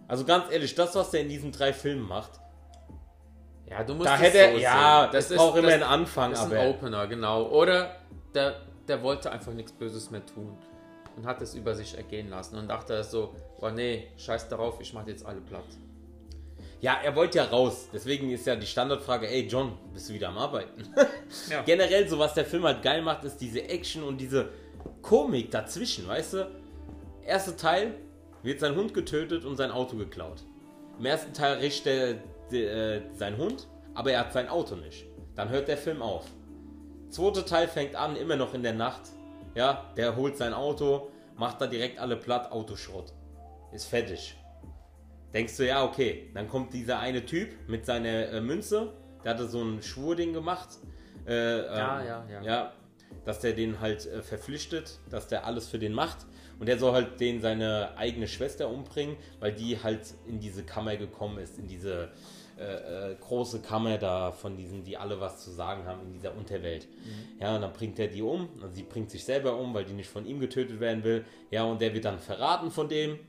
Also 0.08 0.24
ganz 0.26 0.52
ehrlich, 0.52 0.76
das, 0.76 0.96
was 0.96 1.12
der 1.12 1.22
in 1.22 1.30
diesen 1.30 1.52
drei 1.52 1.74
Filmen 1.74 2.08
macht, 2.08 2.32
Ja, 3.70 3.84
du 3.84 3.96
musst 3.96 4.08
da 4.08 4.18
hätte 4.18 4.38
er, 4.38 4.54
so 4.54 4.58
ja, 4.60 5.08
das 5.08 5.32
ist 5.32 5.40
auch 5.40 5.56
immer 5.56 5.70
ein 5.70 5.84
Anfang, 5.84 6.32
Das 6.32 6.42
ist 6.42 6.46
aber 6.46 6.60
ein 6.60 6.70
Opener, 6.70 7.08
genau. 7.08 7.48
Oder 7.50 7.96
der, 8.34 8.62
der 8.88 9.02
wollte 9.02 9.32
einfach 9.32 9.54
nichts 9.54 9.72
Böses 9.72 10.12
mehr 10.12 10.24
tun 10.26 10.56
und 11.18 11.26
hat 11.26 11.42
es 11.42 11.56
über 11.56 11.74
sich 11.74 11.98
ergehen 11.98 12.30
lassen 12.30 12.58
und 12.58 12.68
dachte 12.68 13.04
so, 13.04 13.34
oh 13.60 13.70
nee, 13.70 14.08
scheiß 14.18 14.48
darauf, 14.50 14.80
ich 14.82 14.94
mach 14.94 15.08
jetzt 15.08 15.26
alle 15.26 15.42
platt. 15.42 15.66
Ja, 16.82 17.00
er 17.04 17.16
wollte 17.16 17.38
ja 17.40 17.46
raus. 17.46 17.90
Deswegen 17.94 18.30
ist 18.32 18.46
ja 18.46 18.56
die 18.56 18.68
Standardfrage, 18.68 19.28
ey 19.28 19.48
John, 19.48 19.78
bist 19.94 20.10
du 20.10 20.14
wieder 20.14 20.30
am 20.30 20.38
Arbeiten? 20.38 20.84
Ja. 21.50 21.62
Generell, 21.64 22.08
so 22.08 22.18
was 22.18 22.34
der 22.34 22.46
Film 22.46 22.64
halt 22.64 22.82
geil 22.82 23.02
macht, 23.02 23.24
ist 23.24 23.38
diese 23.38 23.62
Action 23.64 24.04
und 24.04 24.18
diese 24.18 24.50
Komik 25.02 25.52
dazwischen, 25.52 26.08
weißt 26.08 26.34
du? 26.34 26.52
Erster 27.26 27.58
Teil 27.58 27.96
wird 28.42 28.60
sein 28.60 28.76
Hund 28.76 28.94
getötet 28.94 29.44
und 29.44 29.58
sein 29.58 29.72
Auto 29.72 29.98
geklaut. 29.98 30.44
Im 30.98 31.06
ersten 31.06 31.34
Teil 31.34 31.58
rächt 31.58 31.86
er 31.88 32.16
äh, 32.52 33.02
seinen 33.14 33.38
Hund, 33.38 33.68
aber 33.94 34.12
er 34.12 34.22
hat 34.22 34.34
sein 34.34 34.48
Auto 34.50 34.76
nicht. 34.76 35.06
Dann 35.36 35.50
hört 35.50 35.68
der 35.68 35.78
Film 35.78 36.02
auf. 36.02 36.26
Zweiter 37.10 37.46
Teil 37.46 37.68
fängt 37.68 37.96
an, 37.96 38.16
immer 38.16 38.36
noch 38.36 38.54
in 38.54 38.64
der 38.64 38.74
Nacht. 38.74 39.02
Ja, 39.56 39.92
der 39.98 40.16
holt 40.16 40.38
sein 40.38 40.54
Auto, 40.54 41.12
macht 41.36 41.62
da 41.62 41.68
direkt 41.68 42.00
alle 42.00 42.16
platt, 42.16 42.52
Autoschrott. 42.52 43.14
Ist 43.72 43.86
fertig. 43.86 44.36
Denkst 45.36 45.58
du, 45.58 45.68
ja, 45.68 45.84
okay, 45.84 46.30
dann 46.34 46.48
kommt 46.48 46.74
dieser 46.74 47.00
eine 47.00 47.26
Typ 47.26 47.50
mit 47.68 47.86
seiner 47.86 48.30
äh, 48.30 48.40
Münze, 48.40 48.94
der 49.22 49.34
hatte 49.34 49.50
so 49.50 49.62
ein 49.62 49.82
Schwurding 49.82 50.32
gemacht. 50.32 50.70
Äh, 51.28 51.34
ähm, 51.34 51.66
Ja, 51.66 52.04
ja, 52.04 52.26
ja. 52.32 52.42
Ja, 52.42 52.74
dass 53.26 53.42
der 53.42 53.52
den 53.52 53.82
halt 53.82 54.06
äh, 54.06 54.22
verpflichtet, 54.22 54.98
dass 55.10 55.28
der 55.28 55.46
alles 55.46 55.68
für 55.68 55.78
den 55.78 55.94
macht. 55.94 56.20
Und 56.58 56.70
der 56.70 56.78
soll 56.80 56.94
halt 56.94 57.20
den 57.20 57.42
seine 57.42 57.98
eigene 57.98 58.30
Schwester 58.30 58.70
umbringen, 58.70 59.18
weil 59.42 59.52
die 59.52 59.84
halt 59.84 60.14
in 60.26 60.40
diese 60.40 60.64
Kammer 60.64 60.96
gekommen 60.96 61.38
ist, 61.40 61.60
in 61.60 61.68
diese 61.68 62.12
äh, 62.58 63.12
äh, 63.12 63.16
große 63.20 63.60
Kammer 63.60 63.98
da 63.98 64.32
von 64.32 64.56
diesen, 64.56 64.86
die 64.86 64.96
alle 64.96 65.20
was 65.20 65.44
zu 65.44 65.52
sagen 65.52 65.86
haben 65.86 66.00
in 66.04 66.14
dieser 66.14 66.34
Unterwelt. 66.34 66.88
Ja, 67.42 67.56
und 67.56 67.62
dann 67.62 67.74
bringt 67.74 68.00
er 68.00 68.08
die 68.08 68.22
um, 68.22 68.48
also 68.62 68.74
sie 68.74 68.84
bringt 68.84 69.12
sich 69.12 69.26
selber 69.26 69.58
um, 69.58 69.74
weil 69.74 69.84
die 69.84 69.92
nicht 69.92 70.10
von 70.10 70.26
ihm 70.26 70.40
getötet 70.40 70.80
werden 70.80 71.04
will. 71.04 71.26
Ja, 71.52 71.66
und 71.66 71.82
der 71.82 71.94
wird 71.94 72.06
dann 72.06 72.20
verraten 72.20 72.72
von 72.72 72.88
dem, 72.88 73.20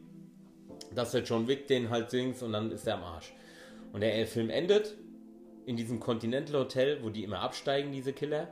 dass 0.94 1.12
der 1.12 1.22
John 1.22 1.48
Wick 1.48 1.66
den 1.66 1.90
halt 1.90 2.10
singt 2.10 2.42
und 2.42 2.52
dann 2.52 2.70
ist 2.70 2.86
er 2.86 2.94
am 2.94 3.04
Arsch. 3.04 3.32
Und 3.92 4.00
der 4.00 4.18
äh, 4.18 4.26
Film 4.26 4.50
endet 4.50 4.94
in 5.66 5.76
diesem 5.76 6.00
Continental 6.00 6.60
Hotel, 6.60 7.02
wo 7.02 7.10
die 7.10 7.24
immer 7.24 7.40
absteigen, 7.40 7.92
diese 7.92 8.12
Killer. 8.12 8.48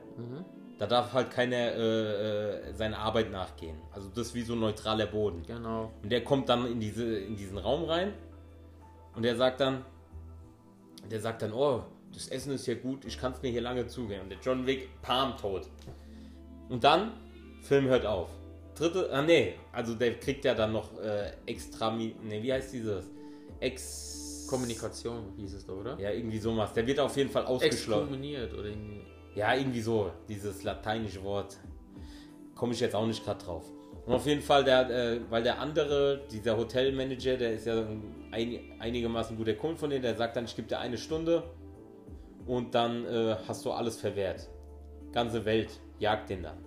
Da 0.77 0.87
darf 0.87 1.13
halt 1.13 1.31
keiner 1.31 1.55
äh, 1.55 2.69
äh, 2.69 2.73
seiner 2.73 2.99
Arbeit 2.99 3.31
nachgehen. 3.31 3.77
Also 3.93 4.09
das 4.09 4.27
ist 4.27 4.35
wie 4.35 4.41
so 4.41 4.53
ein 4.53 4.59
neutraler 4.59 5.05
Boden. 5.05 5.43
Genau. 5.47 5.93
Und 6.03 6.11
der 6.11 6.23
kommt 6.23 6.49
dann 6.49 6.65
in, 6.69 6.79
diese, 6.79 7.17
in 7.17 7.37
diesen 7.37 7.57
Raum 7.57 7.85
rein 7.85 8.13
und 9.15 9.23
der 9.23 9.37
sagt 9.37 9.61
dann, 9.61 9.85
der 11.09 11.21
sagt 11.21 11.41
dann, 11.41 11.53
oh, 11.53 11.83
das 12.13 12.27
Essen 12.27 12.53
ist 12.53 12.65
hier 12.65 12.75
gut, 12.75 13.05
ich 13.05 13.19
kann 13.19 13.31
es 13.31 13.41
mir 13.41 13.51
hier 13.51 13.61
lange 13.61 13.87
zugehen. 13.87 14.21
Und 14.21 14.29
der 14.29 14.39
John 14.39 14.65
Wick, 14.65 14.89
Palm 15.01 15.37
tot. 15.37 15.69
Und 16.69 16.83
dann, 16.83 17.11
Film 17.61 17.85
hört 17.85 18.05
auf. 18.05 18.29
Dritte, 18.75 19.09
ah 19.11 19.21
nee, 19.21 19.55
also 19.71 19.95
der 19.95 20.19
kriegt 20.19 20.45
ja 20.45 20.53
dann 20.53 20.73
noch 20.73 20.99
äh, 20.99 21.31
extra, 21.45 21.95
nee, 21.95 22.13
wie 22.41 22.53
heißt 22.53 22.73
dieses? 22.73 23.11
Ex... 23.59 24.21
Kommunikation 24.47 25.33
hieß 25.37 25.55
es 25.55 25.65
doch, 25.65 25.77
oder? 25.77 25.99
Ja, 25.99 26.11
irgendwie 26.11 26.37
sowas. 26.37 26.71
Der 26.73 26.85
wird 26.85 26.99
auf 26.99 27.17
jeden 27.17 27.31
Fall 27.31 27.45
ausgeschlossen. 27.45 28.03
Exkommuniert 28.03 28.53
oder 28.53 28.65
irgendwie. 28.65 29.01
Ja, 29.33 29.55
irgendwie 29.55 29.81
so, 29.81 30.11
dieses 30.29 30.61
lateinische 30.61 31.23
Wort. 31.23 31.57
Komme 32.53 32.73
ich 32.73 32.79
jetzt 32.79 32.95
auch 32.95 33.07
nicht 33.07 33.25
gerade 33.25 33.43
drauf. 33.43 33.65
Und 34.05 34.13
auf 34.13 34.25
jeden 34.27 34.41
Fall, 34.41 34.63
der, 34.63 34.87
äh, 34.89 35.19
weil 35.31 35.41
der 35.41 35.59
andere, 35.59 36.21
dieser 36.31 36.55
Hotelmanager, 36.57 37.37
der 37.37 37.53
ist 37.53 37.65
ja 37.65 37.87
ein, 38.31 38.61
einigermaßen 38.79 39.35
guter 39.35 39.55
Kumpel 39.55 39.77
von 39.77 39.89
denen, 39.89 40.03
der 40.03 40.15
sagt 40.15 40.35
dann, 40.35 40.45
ich 40.45 40.55
gebe 40.55 40.67
dir 40.67 40.77
eine 40.77 40.97
Stunde 40.99 41.41
und 42.45 42.75
dann 42.75 43.03
äh, 43.05 43.35
hast 43.47 43.65
du 43.65 43.71
alles 43.71 43.99
verwehrt. 43.99 44.47
Ganze 45.11 45.43
Welt 45.43 45.71
jagt 45.97 46.29
den 46.29 46.43
dann. 46.43 46.63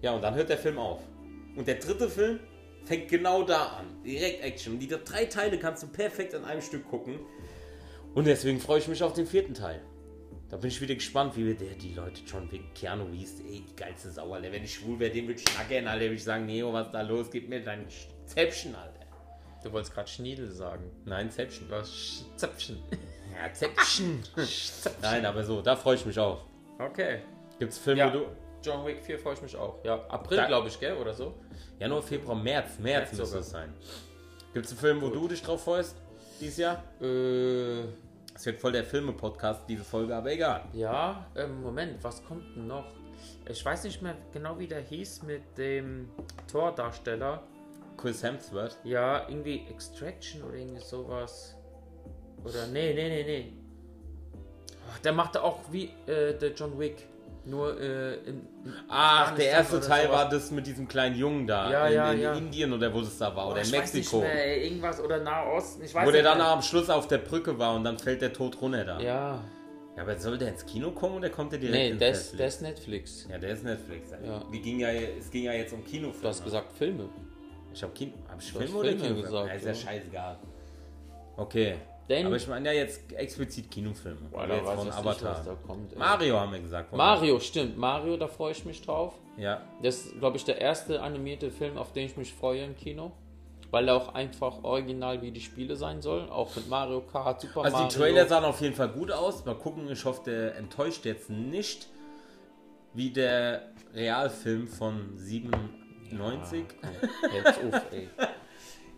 Ja, 0.00 0.12
und 0.14 0.22
dann 0.22 0.34
hört 0.34 0.48
der 0.48 0.58
Film 0.58 0.78
auf. 0.78 1.00
Und 1.56 1.68
der 1.68 1.76
dritte 1.76 2.08
Film 2.08 2.40
fängt 2.84 3.08
genau 3.08 3.42
da 3.44 3.78
an. 3.78 4.02
Direkt 4.04 4.42
Action. 4.42 4.78
Die 4.78 4.88
drei 4.88 5.24
Teile 5.26 5.58
kannst 5.58 5.82
du 5.82 5.86
perfekt 5.88 6.34
an 6.34 6.44
einem 6.44 6.60
Stück 6.60 6.88
gucken. 6.88 7.20
Und 8.14 8.26
deswegen 8.26 8.60
freue 8.60 8.78
ich 8.78 8.88
mich 8.88 9.02
auf 9.02 9.12
den 9.12 9.26
vierten 9.26 9.54
Teil. 9.54 9.80
Da 10.50 10.56
bin 10.58 10.68
ich 10.68 10.80
wieder 10.80 10.94
gespannt, 10.94 11.36
wie 11.36 11.46
wir 11.46 11.54
der, 11.54 11.74
die 11.74 11.94
Leute 11.94 12.20
John 12.26 12.50
Wick, 12.52 12.74
Keanu 12.74 13.04
Reeves, 13.06 13.40
ey, 13.40 13.64
die 13.68 13.74
geilste 13.76 14.10
Sau, 14.10 14.32
Alter. 14.32 14.52
Wenn 14.52 14.62
ich 14.62 14.74
schwul 14.74 14.98
wäre, 15.00 15.10
den 15.10 15.26
würde 15.26 15.40
ich 15.40 15.48
schnacken, 15.48 15.88
Alter. 15.88 16.04
Würde 16.04 16.14
ich 16.14 16.22
sagen, 16.24 16.46
Neo, 16.46 16.72
was 16.72 16.90
da 16.92 17.00
los? 17.02 17.30
Gib 17.30 17.48
mir 17.48 17.60
dein 17.64 17.86
Zäpfchen, 18.26 18.74
Alter. 18.74 19.00
Du 19.64 19.72
wolltest 19.72 19.94
gerade 19.94 20.08
Schniedel 20.08 20.50
sagen. 20.50 20.90
Nein, 21.06 21.30
Zäpfchen. 21.30 21.68
Was? 21.70 22.24
Zäpfchen. 22.36 22.78
Ja, 23.34 23.52
Zäpfchen. 23.52 24.22
Nein, 25.00 25.24
aber 25.24 25.42
so, 25.42 25.62
da 25.62 25.74
freue 25.74 25.96
ich 25.96 26.04
mich 26.04 26.18
auch. 26.18 26.44
Okay. 26.78 27.20
Gibt's 27.58 27.78
Filme, 27.78 28.00
Ja. 28.00 28.12
wo 28.14 28.18
du... 28.18 28.26
John 28.64 28.84
Wick 28.86 29.02
4 29.02 29.18
freue 29.18 29.34
ich 29.34 29.42
mich 29.42 29.56
auch. 29.56 29.84
Ja, 29.84 30.04
April, 30.08 30.46
glaube 30.46 30.68
ich, 30.68 30.78
gell? 30.80 30.96
Oder 30.96 31.12
so? 31.14 31.34
Januar, 31.78 32.02
Februar, 32.02 32.36
März. 32.36 32.78
März 32.78 33.12
März 33.12 33.28
sogar. 33.28 33.40
es 33.40 33.50
sein. 33.50 33.72
Gibt's 34.52 34.70
einen 34.70 34.78
Film, 34.80 35.02
wo 35.02 35.08
du 35.08 35.28
dich 35.28 35.42
drauf 35.42 35.64
freust? 35.64 35.96
Dieses 36.40 36.58
Jahr? 36.58 36.82
Äh, 37.00 37.82
Es 38.34 38.44
wird 38.46 38.60
voll 38.60 38.72
der 38.72 38.84
Filme-Podcast, 38.84 39.62
diese 39.68 39.84
Folge, 39.84 40.14
aber 40.16 40.32
egal. 40.32 40.64
ja, 40.72 41.26
ähm, 41.36 41.62
Moment, 41.62 42.02
was 42.02 42.24
kommt 42.24 42.56
denn 42.56 42.66
noch? 42.66 42.86
Ich 43.48 43.64
weiß 43.64 43.84
nicht 43.84 44.02
mehr 44.02 44.16
genau, 44.32 44.58
wie 44.58 44.66
der 44.66 44.80
hieß 44.80 45.22
mit 45.22 45.56
dem 45.58 46.10
Tordarsteller. 46.50 47.42
Chris 47.96 48.22
Hemsworth. 48.22 48.76
Ja, 48.84 49.28
irgendwie 49.28 49.66
Extraction 49.70 50.42
oder 50.42 50.54
irgendwie 50.56 50.80
sowas. 50.82 51.56
Oder, 52.44 52.66
nee, 52.66 52.92
nee, 52.92 53.08
nee, 53.08 53.22
nee. 53.24 53.52
Ach, 54.92 54.98
Der 54.98 55.12
machte 55.12 55.42
auch 55.42 55.60
wie 55.70 55.90
äh, 56.06 56.36
der 56.36 56.52
John 56.54 56.78
Wick. 56.78 57.06
Nur 57.46 57.78
äh, 57.78 58.14
in, 58.26 58.46
Ach, 58.88 59.34
der 59.34 59.50
erste 59.50 59.78
Teil 59.80 60.06
sowas. 60.06 60.16
war 60.18 60.28
das 60.30 60.50
mit 60.50 60.66
diesem 60.66 60.88
kleinen 60.88 61.14
Jungen 61.16 61.46
da. 61.46 61.70
Ja, 61.70 61.86
in, 61.88 61.94
ja, 61.94 62.12
in 62.12 62.20
ja. 62.20 62.32
Indien 62.34 62.72
oder 62.72 62.92
wo 62.94 63.00
das 63.00 63.18
da 63.18 63.34
war. 63.36 63.50
Oder 63.50 63.60
in 63.62 63.70
Mexiko. 63.70 64.20
Mehr, 64.20 64.62
irgendwas 64.64 64.98
oder 65.00 65.18
Nahosten. 65.20 65.84
Ich 65.84 65.94
weiß 65.94 66.06
Wo 66.06 66.10
der 66.10 66.22
dann 66.22 66.40
am 66.40 66.62
Schluss 66.62 66.88
auf 66.88 67.06
der 67.06 67.18
Brücke 67.18 67.58
war 67.58 67.74
und 67.74 67.84
dann 67.84 67.98
fällt 67.98 68.22
der 68.22 68.32
tot 68.32 68.60
runter 68.62 68.84
da. 68.84 68.98
Ja. 69.00 69.44
Ja, 69.96 70.02
aber 70.02 70.16
soll 70.18 70.38
der 70.38 70.48
ins 70.48 70.64
Kino 70.66 70.90
kommen 70.90 71.16
oder 71.16 71.30
kommt 71.30 71.52
der 71.52 71.58
direkt 71.60 71.76
Nee, 71.78 71.90
ins 71.90 71.98
der 72.00 72.10
ist, 72.10 72.16
Netflix? 72.32 72.38
der 72.38 72.46
ist 72.48 72.62
Netflix. 72.62 73.26
Ja, 73.30 73.38
der 73.38 73.50
ist 73.50 73.64
Netflix. 73.64 74.10
Ja. 74.10 74.42
Wie 74.50 74.60
ging 74.60 74.80
ja, 74.80 74.88
es 74.88 75.30
ging 75.30 75.44
ja 75.44 75.52
jetzt 75.52 75.72
um 75.72 75.84
Kinofilme. 75.84 76.20
Du 76.22 76.28
hast 76.28 76.42
gesagt 76.42 76.72
Filme. 76.72 77.08
Ich 77.72 77.82
hab 77.82 77.94
Kino. 77.94 78.12
Hab 78.28 78.40
ich 78.40 78.52
Du 78.52 78.58
hast 78.58 78.64
Film 78.66 78.76
oder 78.76 78.88
Filme 78.88 79.02
Kinofilm? 79.04 79.22
gesagt, 79.26 79.48
ja, 79.48 79.54
ist 79.54 79.64
ja 79.64 79.68
ja. 79.70 79.74
scheißegal. 79.76 80.38
Okay. 81.36 81.74
Denn- 82.08 82.26
Aber 82.26 82.36
ich 82.36 82.46
meine 82.48 82.68
ja 82.68 82.74
jetzt 82.74 83.12
explizit 83.14 83.70
Kinofilme. 83.70 84.20
Boah, 84.30 84.46
jetzt 84.46 84.64
von 84.64 84.78
ich 84.78 84.84
nicht, 84.84 84.94
Avatar. 84.98 85.30
was 85.38 85.44
da 85.46 85.54
kommt, 85.66 85.92
ey. 85.92 85.98
Mario 85.98 86.38
haben 86.38 86.52
wir 86.52 86.60
gesagt. 86.60 86.92
Mario, 86.92 87.40
stimmt. 87.40 87.78
Mario, 87.78 88.16
da 88.16 88.28
freue 88.28 88.52
ich 88.52 88.64
mich 88.64 88.82
drauf. 88.82 89.14
Ja. 89.38 89.62
Das 89.82 89.96
ist, 90.04 90.18
glaube 90.18 90.36
ich, 90.36 90.44
der 90.44 90.60
erste 90.60 91.00
animierte 91.02 91.50
Film, 91.50 91.78
auf 91.78 91.92
den 91.92 92.06
ich 92.06 92.16
mich 92.16 92.32
freue 92.34 92.62
im 92.64 92.76
Kino. 92.76 93.12
Weil 93.70 93.88
er 93.88 93.96
auch 93.96 94.14
einfach 94.14 94.62
original 94.62 95.20
wie 95.22 95.32
die 95.32 95.40
Spiele 95.40 95.74
sein 95.76 96.00
soll. 96.02 96.28
Auch 96.28 96.54
mit 96.54 96.68
Mario 96.68 97.00
Kart, 97.00 97.40
Super 97.40 97.62
Also 97.64 97.76
Mario. 97.78 97.88
die 97.90 97.96
Trailer 97.96 98.26
sahen 98.26 98.44
auf 98.44 98.60
jeden 98.60 98.74
Fall 98.74 98.88
gut 98.90 99.10
aus. 99.10 99.44
Mal 99.44 99.56
gucken, 99.56 99.90
ich 99.90 100.04
hoffe, 100.04 100.20
der 100.30 100.56
enttäuscht 100.56 101.04
jetzt 101.06 101.28
nicht 101.30 101.88
wie 102.92 103.10
der 103.10 103.72
Realfilm 103.94 104.68
von 104.68 105.16
97. 105.16 106.64
Jetzt 107.32 107.58
auf, 107.74 107.82
ey. 107.92 108.08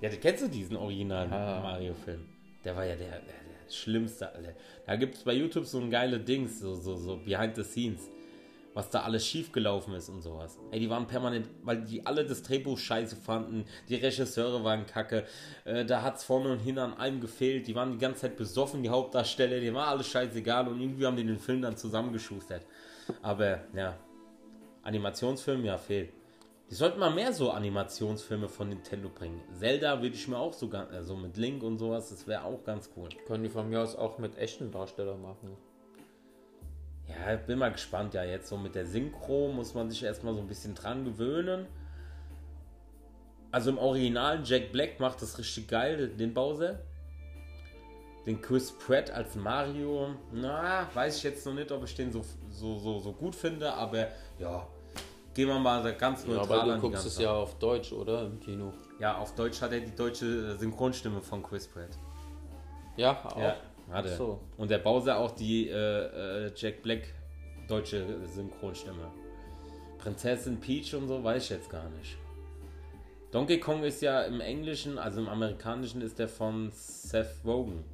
Ja, 0.03 0.11
du 0.11 0.17
kennst 0.19 0.43
du 0.45 0.49
diesen 0.49 0.77
originalen 0.77 1.31
Ja. 1.33 1.61
Mario-Film? 1.63 2.29
Der 2.67 2.75
war 2.75 2.85
ja 2.85 2.97
der, 2.97 3.11
der, 3.11 3.21
der 3.21 3.73
schlimmste, 3.73 4.35
Alter. 4.35 4.53
Da 4.87 4.97
gibt 4.97 5.15
es 5.15 5.23
bei 5.23 5.33
YouTube 5.35 5.65
so 5.67 5.79
ein 5.79 5.89
geile 5.89 6.19
Dings, 6.19 6.59
so, 6.59 6.75
so, 6.75 6.97
so 6.97 7.17
Behind 7.17 7.55
the 7.55 7.63
Scenes, 7.63 8.11
was 8.75 8.91
da 8.91 9.03
alles 9.03 9.25
schiefgelaufen 9.25 9.95
ist 9.95 10.09
und 10.09 10.21
sowas. 10.21 10.59
Ey, 10.73 10.81
die 10.81 10.91
waren 10.91 11.07
permanent, 11.07 11.47
weil 11.63 11.83
die 11.83 12.05
alle 12.05 12.27
das 12.27 12.43
Drehbuch 12.43 12.77
scheiße 12.77 13.15
fanden, 13.15 13.67
die 13.89 13.95
Regisseure 13.95 14.65
waren 14.65 14.85
kacke, 14.85 15.25
äh, 15.65 15.85
da 15.85 16.13
es 16.13 16.25
vorne 16.25 16.51
und 16.51 16.59
hinten 16.59 16.81
an 16.81 16.95
allem 16.95 17.21
gefehlt, 17.21 17.69
die 17.69 17.77
waren 17.77 17.93
die 17.93 17.99
ganze 17.99 18.23
Zeit 18.23 18.37
besoffen, 18.37 18.83
die 18.83 18.91
Hauptdarsteller, 18.91 19.61
die 19.61 19.73
war 19.73 19.87
alles 19.87 20.09
scheißegal 20.09 20.67
und 20.67 20.81
irgendwie 20.81 21.07
haben 21.07 21.17
die 21.17 21.25
den 21.25 21.39
Film 21.39 21.63
dann 21.63 21.77
zusammengeschustert. 21.77 22.67
Aber, 23.23 23.61
ja, 23.77 23.97
Animationsfilm, 24.83 25.65
ja, 25.65 25.79
fehlt. 25.79 26.16
Die 26.69 26.75
sollten 26.75 26.99
mal 26.99 27.13
mehr 27.13 27.33
so 27.33 27.53
Animationsfilme 27.53 28.49
von 28.49 28.69
Nintendo 28.69 29.09
bringen. 29.09 29.41
Zelda 29.53 30.03
würde 30.03 30.17
ich 30.17 30.27
mir 30.27 30.37
auch 30.39 30.53
so, 30.53 30.69
ga- 30.69 30.89
also 30.91 31.15
mit 31.17 31.37
Link 31.37 31.63
und 31.63 31.79
sowas, 31.79 32.11
das 32.11 32.27
wäre 32.27 32.43
auch 32.45 32.65
ganz 32.65 32.91
cool. 32.97 33.09
Können 33.27 33.45
die 33.45 33.49
von 33.49 33.69
mir 33.71 33.81
aus 33.81 33.95
auch 33.95 34.19
mit 34.19 34.37
echten 34.37 34.73
Darstellern 34.73 35.23
machen. 35.23 35.57
Ja, 37.09 37.37
bin 37.37 37.61
mal 37.61 37.71
gespannt, 37.71 38.15
ja, 38.15 38.25
jetzt 38.25 38.49
so 38.49 38.57
mit 38.57 38.75
der 38.75 38.85
Synchro 38.85 39.49
muss 39.53 39.75
man 39.75 39.89
sich 39.91 40.03
erstmal 40.03 40.35
so 40.35 40.41
ein 40.41 40.49
bisschen 40.49 40.75
dran 40.75 41.05
gewöhnen. 41.05 41.67
Also 43.53 43.71
im 43.71 43.79
Original, 43.79 44.41
Jack 44.45 44.73
Black 44.73 44.99
macht 44.99 45.23
das 45.23 45.39
richtig 45.39 45.69
geil, 45.69 46.09
den 46.09 46.35
Bowser. 46.35 46.81
Den 48.27 48.41
Chris 48.43 48.73
Pratt 48.73 49.09
als 49.13 49.37
Mario, 49.37 50.17
na, 50.33 50.89
weiß 50.93 51.19
ich 51.19 51.23
jetzt 51.23 51.47
noch 51.47 51.55
nicht, 51.55 51.71
ob 51.71 51.85
ich 51.85 51.95
den 51.95 52.11
so, 52.11 52.25
so, 52.51 52.77
so, 52.77 52.99
so 52.99 53.13
gut 53.13 53.37
finde, 53.37 53.73
aber 53.73 54.09
ja, 54.41 54.67
gehen 55.37 55.49
wir 55.49 55.59
mal 55.59 55.95
ganz 55.97 56.25
Ja, 56.25 56.35
neutral 56.35 56.61
aber 56.61 56.73
an 56.73 56.81
du 56.81 56.89
guckst 56.89 57.07
es 57.07 57.19
ja 57.19 57.31
auf 57.31 57.59
Deutsch, 57.59 57.93
oder? 57.93 58.25
Im 58.25 58.41
Kino. 58.41 58.73
Ja, 58.99 59.19
auf 59.19 59.35
Deutsch 59.35 59.61
hat 59.61 59.71
er 59.71 59.81
die 59.81 59.95
deutsche 59.95 60.57
Synchronstimme 60.57 61.21
von 61.21 61.43
Chris 61.43 61.69
Pratt. 61.69 61.91
Ja, 62.97 63.23
auch. 63.23 63.37
Ja, 63.37 63.57
hat 63.93 64.07
er. 64.07 64.17
So. 64.17 64.41
Und 64.57 64.71
der 64.71 64.79
Bowser 64.79 65.19
auch 65.19 65.33
die 65.33 65.69
äh, 65.69 66.47
äh, 66.47 66.53
Jack 66.57 66.83
Black 66.83 67.13
deutsche 67.69 68.27
Synchronstimme. 68.27 69.13
Prinzessin 69.99 70.59
Peach 70.59 70.95
und 70.95 71.07
so 71.07 71.23
weiß 71.23 71.45
ich 71.45 71.51
jetzt 71.51 71.69
gar 71.69 71.89
nicht. 71.91 72.17
Donkey 73.31 73.61
Kong 73.61 73.83
ist 73.83 74.01
ja 74.01 74.23
im 74.23 74.41
Englischen, 74.41 74.99
also 74.99 75.21
im 75.21 75.29
Amerikanischen 75.29 76.01
ist 76.01 76.19
der 76.19 76.29
von 76.29 76.71
Seth 76.73 77.45
Rogen. 77.45 77.85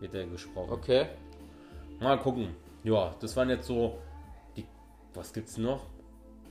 Wird 0.00 0.14
der 0.14 0.26
gesprochen. 0.26 0.72
Okay. 0.72 1.06
Mal 2.00 2.18
gucken. 2.18 2.54
Ja, 2.82 3.14
das 3.20 3.36
waren 3.36 3.50
jetzt 3.50 3.66
so 3.66 3.98
die. 4.56 4.64
Was 5.12 5.34
gibt's 5.34 5.58
noch? 5.58 5.82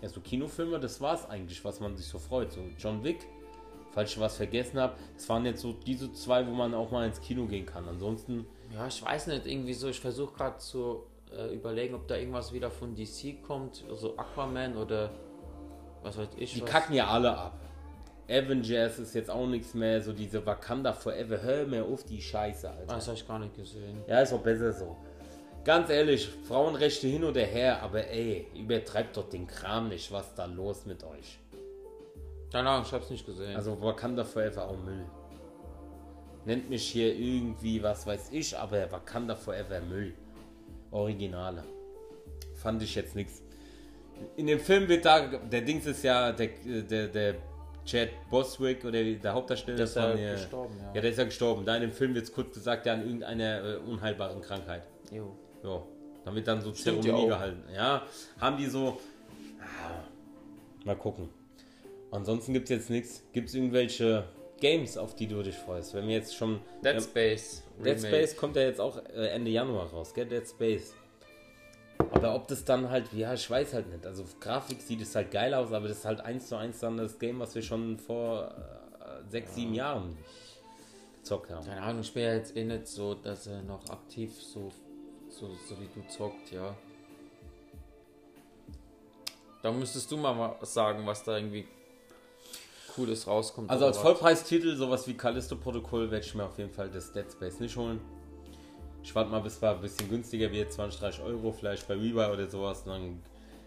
Ja, 0.05 0.09
so 0.11 0.21
Kinofilme, 0.21 0.79
das 0.79 1.01
war's 1.01 1.27
eigentlich, 1.27 1.65
was 1.65 1.79
man 1.79 1.97
sich 1.97 2.05
so 2.05 2.19
freut. 2.19 2.51
So 2.51 2.61
John 2.77 3.03
Wick, 3.03 3.25
falls 3.91 4.11
ich 4.11 4.19
was 4.19 4.37
vergessen 4.37 4.79
habe. 4.79 4.93
Das 5.15 5.27
waren 5.29 5.43
jetzt 5.45 5.61
so 5.61 5.73
diese 5.73 6.13
zwei, 6.13 6.45
wo 6.45 6.51
man 6.51 6.75
auch 6.75 6.91
mal 6.91 7.07
ins 7.07 7.19
Kino 7.19 7.45
gehen 7.47 7.65
kann. 7.65 7.87
Ansonsten, 7.87 8.45
Ja, 8.71 8.85
ich 8.85 9.03
weiß 9.03 9.25
nicht, 9.27 9.47
irgendwie 9.47 9.73
so, 9.73 9.87
ich 9.89 9.99
versuche 9.99 10.35
gerade 10.35 10.59
zu 10.59 11.01
äh, 11.35 11.55
überlegen, 11.55 11.95
ob 11.95 12.07
da 12.07 12.17
irgendwas 12.17 12.53
wieder 12.53 12.69
von 12.69 12.93
DC 12.95 13.41
kommt, 13.41 13.83
also 13.89 14.15
Aquaman 14.15 14.77
oder 14.77 15.09
was 16.03 16.19
weiß 16.19 16.27
ich. 16.37 16.53
die 16.53 16.61
was. 16.61 16.69
kacken 16.69 16.93
ja 16.93 17.07
alle 17.07 17.35
ab. 17.35 17.59
Avengers 18.29 18.99
ist 18.99 19.15
jetzt 19.15 19.31
auch 19.31 19.47
nichts 19.47 19.73
mehr, 19.73 20.01
so 20.01 20.13
diese 20.13 20.45
Wakanda 20.45 20.93
Forever. 20.93 21.41
Hör 21.41 21.65
mir 21.65 21.83
auf 21.83 22.03
die 22.03 22.21
Scheiße, 22.21 22.69
Alter. 22.69 22.91
Ah, 22.91 22.95
Das 22.95 23.07
habe 23.07 23.17
ich 23.17 23.27
gar 23.27 23.39
nicht 23.39 23.55
gesehen. 23.55 24.03
Ja, 24.07 24.21
ist 24.21 24.33
auch 24.33 24.39
besser 24.41 24.71
so. 24.71 24.95
Ganz 25.65 25.89
ehrlich, 25.89 26.29
Frauenrechte 26.47 27.07
hin 27.07 27.23
oder 27.23 27.41
her, 27.41 27.81
aber 27.81 28.07
ey, 28.07 28.45
übertreibt 28.55 29.17
doch 29.17 29.27
den 29.27 29.47
Kram 29.47 29.89
nicht. 29.89 30.11
Was 30.11 30.35
da 30.35 30.45
los 30.45 30.85
mit 30.85 31.03
euch? 31.03 31.39
Keine 32.51 32.69
Ahnung, 32.69 32.85
ich 32.85 32.93
habe 32.93 33.03
es 33.03 33.09
nicht 33.09 33.25
gesehen. 33.25 33.55
Also 33.55 33.81
Wakanda 33.81 34.23
Forever 34.23 34.69
auch 34.69 34.77
Müll. 34.77 35.05
Nennt 36.45 36.69
mich 36.69 36.87
hier 36.87 37.15
irgendwie, 37.15 37.81
was 37.81 38.05
weiß 38.05 38.29
ich, 38.31 38.55
aber 38.55 38.91
Wakanda 38.91 39.35
Forever 39.35 39.81
Müll. 39.81 40.13
Originale. 40.91 41.63
Fand 42.53 42.83
ich 42.83 42.93
jetzt 42.93 43.15
nichts. 43.15 43.41
In 44.37 44.45
dem 44.45 44.59
Film 44.59 44.87
wird 44.87 45.03
da, 45.03 45.25
der 45.25 45.61
Dings 45.61 45.87
ist 45.87 46.03
ja 46.03 46.31
der, 46.31 46.49
der, 46.63 47.07
der 47.07 47.35
Chad 47.85 48.09
Boswick 48.29 48.85
oder 48.85 49.03
der 49.03 49.33
Hauptdarsteller 49.33 49.77
Der 49.77 49.85
ist 49.85 49.95
ja 49.95 50.11
von, 50.11 50.17
gestorben, 50.17 50.75
ja. 50.79 50.93
Ja, 50.93 51.01
der 51.01 51.09
ist 51.09 51.17
ja 51.17 51.23
gestorben. 51.23 51.65
Da 51.65 51.75
in 51.75 51.81
dem 51.81 51.91
Film 51.91 52.13
wird 52.13 52.25
es 52.25 52.31
kurz 52.31 52.53
gesagt, 52.53 52.85
der 52.85 52.93
an 52.93 53.03
irgendeiner 53.03 53.63
äh, 53.63 53.77
unheilbaren 53.77 54.41
Krankheit. 54.41 54.83
Jo. 55.11 55.35
Ja, 55.65 55.81
dann 56.23 56.35
wird 56.35 56.47
dann 56.47 56.61
so 56.61 56.73
Stimmt 56.73 57.03
Zeremonie 57.03 57.23
ja 57.23 57.35
gehalten. 57.35 57.63
Ja, 57.73 58.03
haben 58.39 58.57
die 58.57 58.67
so. 58.67 58.99
Ah, 59.59 60.03
Mal 60.85 60.95
gucken. 60.95 61.29
Ansonsten 62.11 62.53
gibt 62.53 62.65
es 62.65 62.69
jetzt 62.69 62.89
nichts. 62.89 63.23
Gibt 63.33 63.49
es 63.49 63.55
irgendwelche 63.55 64.25
Games, 64.59 64.97
auf 64.97 65.15
die 65.15 65.27
du 65.27 65.41
dich 65.41 65.55
freust? 65.55 65.93
Wenn 65.93 66.07
wir 66.07 66.15
jetzt 66.15 66.35
schon. 66.35 66.59
Dead 66.83 66.93
Ja, 66.93 67.01
Space 67.01 67.63
Dead 67.77 67.85
Remake. 67.97 68.07
Space 68.07 68.37
kommt 68.37 68.55
ja 68.55 68.61
jetzt 68.63 68.79
auch 68.79 68.97
äh, 69.13 69.27
Ende 69.29 69.51
Januar 69.51 69.87
raus, 69.87 70.13
gell? 70.13 70.25
Dead 70.27 70.47
Space. 70.47 70.93
Aber 72.11 72.35
ob 72.35 72.47
das 72.47 72.63
dann 72.63 72.89
halt, 72.89 73.11
ja, 73.13 73.33
ich 73.33 73.49
weiß 73.49 73.73
halt 73.73 73.91
nicht. 73.91 74.05
Also 74.05 74.23
Grafik 74.39 74.81
sieht 74.81 75.01
es 75.01 75.15
halt 75.15 75.31
geil 75.31 75.53
aus, 75.53 75.71
aber 75.73 75.87
das 75.87 75.99
ist 75.99 76.05
halt 76.05 76.21
eins 76.21 76.47
zu 76.47 76.55
eins 76.55 76.79
dann 76.79 76.97
das 76.97 77.19
Game, 77.19 77.39
was 77.39 77.55
wir 77.55 77.61
schon 77.61 77.97
vor 77.97 78.53
äh, 78.99 79.29
sechs, 79.29 79.55
sieben 79.55 79.73
Jahren 79.73 80.17
gezockt 81.17 81.51
haben. 81.51 81.65
Keine 81.65 81.81
Ahnung, 81.81 82.01
ich 82.01 82.13
bin 82.13 82.23
ja 82.23 82.33
jetzt 82.35 82.55
eh 82.55 82.63
nicht 82.63 82.87
so, 82.87 83.15
dass 83.15 83.47
er 83.47 83.61
noch 83.63 83.89
aktiv 83.89 84.31
so, 84.41 84.71
so, 85.39 85.47
so 85.67 85.75
wie 85.79 85.87
du 85.93 86.07
zockt, 86.07 86.51
ja. 86.51 86.75
Da 89.61 89.71
müsstest 89.71 90.11
du 90.11 90.17
mal 90.17 90.55
was 90.59 90.73
sagen, 90.73 91.05
was 91.05 91.23
da 91.23 91.37
irgendwie 91.37 91.67
Cooles 92.95 93.27
rauskommt. 93.27 93.69
Also 93.69 93.85
als. 93.85 93.97
Vollpreistitel, 93.97 94.75
sowas 94.75 95.07
wie 95.07 95.15
Callisto-Protokoll, 95.15 96.11
werde 96.11 96.25
ich 96.25 96.35
mir 96.35 96.45
auf 96.45 96.57
jeden 96.57 96.71
Fall 96.71 96.89
das 96.89 97.11
Dead 97.11 97.25
Space 97.31 97.59
nicht 97.59 97.75
holen. 97.75 97.99
Ich 99.03 99.13
warte 99.13 99.29
mal, 99.29 99.41
bis 99.41 99.57
es 99.57 99.63
ein 99.63 99.81
bisschen 99.81 100.09
günstiger 100.09 100.51
wird, 100.51 100.71
20, 100.71 100.99
30 100.99 101.21
Euro, 101.21 101.51
vielleicht 101.51 101.87
bei 101.87 101.95
Rebuy 101.95 102.25
oder 102.31 102.47
sowas. 102.47 102.81
Und 102.81 102.87
dann 102.87 103.23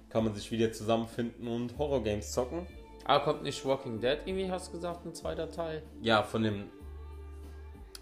kann 0.08 0.24
man 0.24 0.34
sich 0.34 0.50
wieder 0.50 0.72
zusammenfinden 0.72 1.46
und 1.46 1.76
Horror-Games 1.78 2.32
zocken. 2.32 2.66
Ah, 3.04 3.20
kommt 3.20 3.42
nicht 3.42 3.64
Walking 3.64 4.00
Dead 4.00 4.18
irgendwie, 4.24 4.50
hast 4.50 4.68
du 4.68 4.72
gesagt, 4.72 5.04
ein 5.04 5.14
zweiter 5.14 5.50
Teil? 5.50 5.82
Ja, 6.02 6.22
von 6.22 6.42
dem 6.42 6.70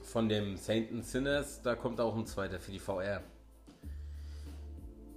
von 0.03 0.29
dem 0.29 0.57
Saint 0.57 0.93
and 0.93 1.05
Sinners, 1.05 1.61
da 1.63 1.75
kommt 1.75 2.01
auch 2.01 2.17
ein 2.17 2.27
zweiter 2.27 2.61
für 2.61 2.71
die 2.71 2.79
VR. 2.79 3.23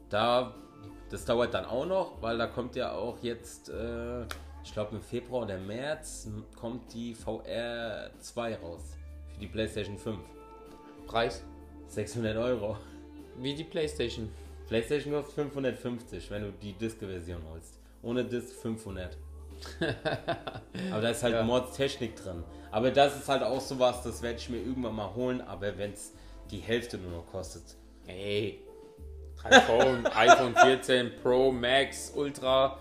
Da, 0.10 0.54
das 1.10 1.26
dauert 1.26 1.54
dann 1.54 1.66
auch 1.66 1.86
noch, 1.86 2.22
weil 2.22 2.38
da 2.38 2.48
kommt 2.48 2.76
ja 2.76 2.94
auch 2.94 3.18
jetzt, 3.22 3.70
äh, 3.70 4.24
ich 4.64 4.74
glaube 4.74 4.96
im 4.96 5.02
Februar 5.02 5.44
oder 5.44 5.58
März 5.58 6.28
kommt 6.60 6.94
die 6.94 7.14
VR 7.14 8.10
2 8.20 8.56
raus 8.56 8.98
für 9.34 9.40
die 9.40 9.48
PlayStation 9.48 9.98
5. 9.98 10.20
Preis? 11.08 11.44
600 11.88 12.38
Euro. 12.38 12.78
Wie 13.38 13.56
die 13.56 13.64
Playstation. 13.64 14.30
PlayStation 14.68 15.14
kostet 15.14 15.34
550, 15.36 16.30
wenn 16.30 16.44
du 16.44 16.52
die 16.52 16.74
Disc-Version 16.74 17.42
holst. 17.52 17.80
Ohne 18.04 18.24
Disc 18.24 18.54
500. 18.62 19.18
aber 20.92 21.02
da 21.02 21.10
ist 21.10 21.24
halt 21.24 21.34
Ja. 21.34 21.44
Mods-Technik 21.44 22.16
drin. 22.16 22.44
Aber 22.72 22.92
das 22.92 23.18
ist 23.18 23.28
halt 23.28 23.44
auch 23.44 23.60
sowas, 23.60 24.04
das 24.04 24.22
werde 24.22 24.38
ich 24.38 24.50
mir 24.50 24.60
irgendwann 24.60 24.96
mal 24.96 25.14
holen, 25.16 25.42
aber 25.42 25.78
wenn 25.78 25.92
es 25.94 26.14
die 26.52 26.60
Hälfte 26.60 26.98
nur 26.98 27.12
noch 27.12 27.28
kostet. 27.28 27.64
Ey. 28.08 28.60
iPhone, 29.44 30.06
iPhone 30.16 30.56
14 30.56 31.12
Pro 31.22 31.52
Max 31.52 32.12
Ultra 32.16 32.78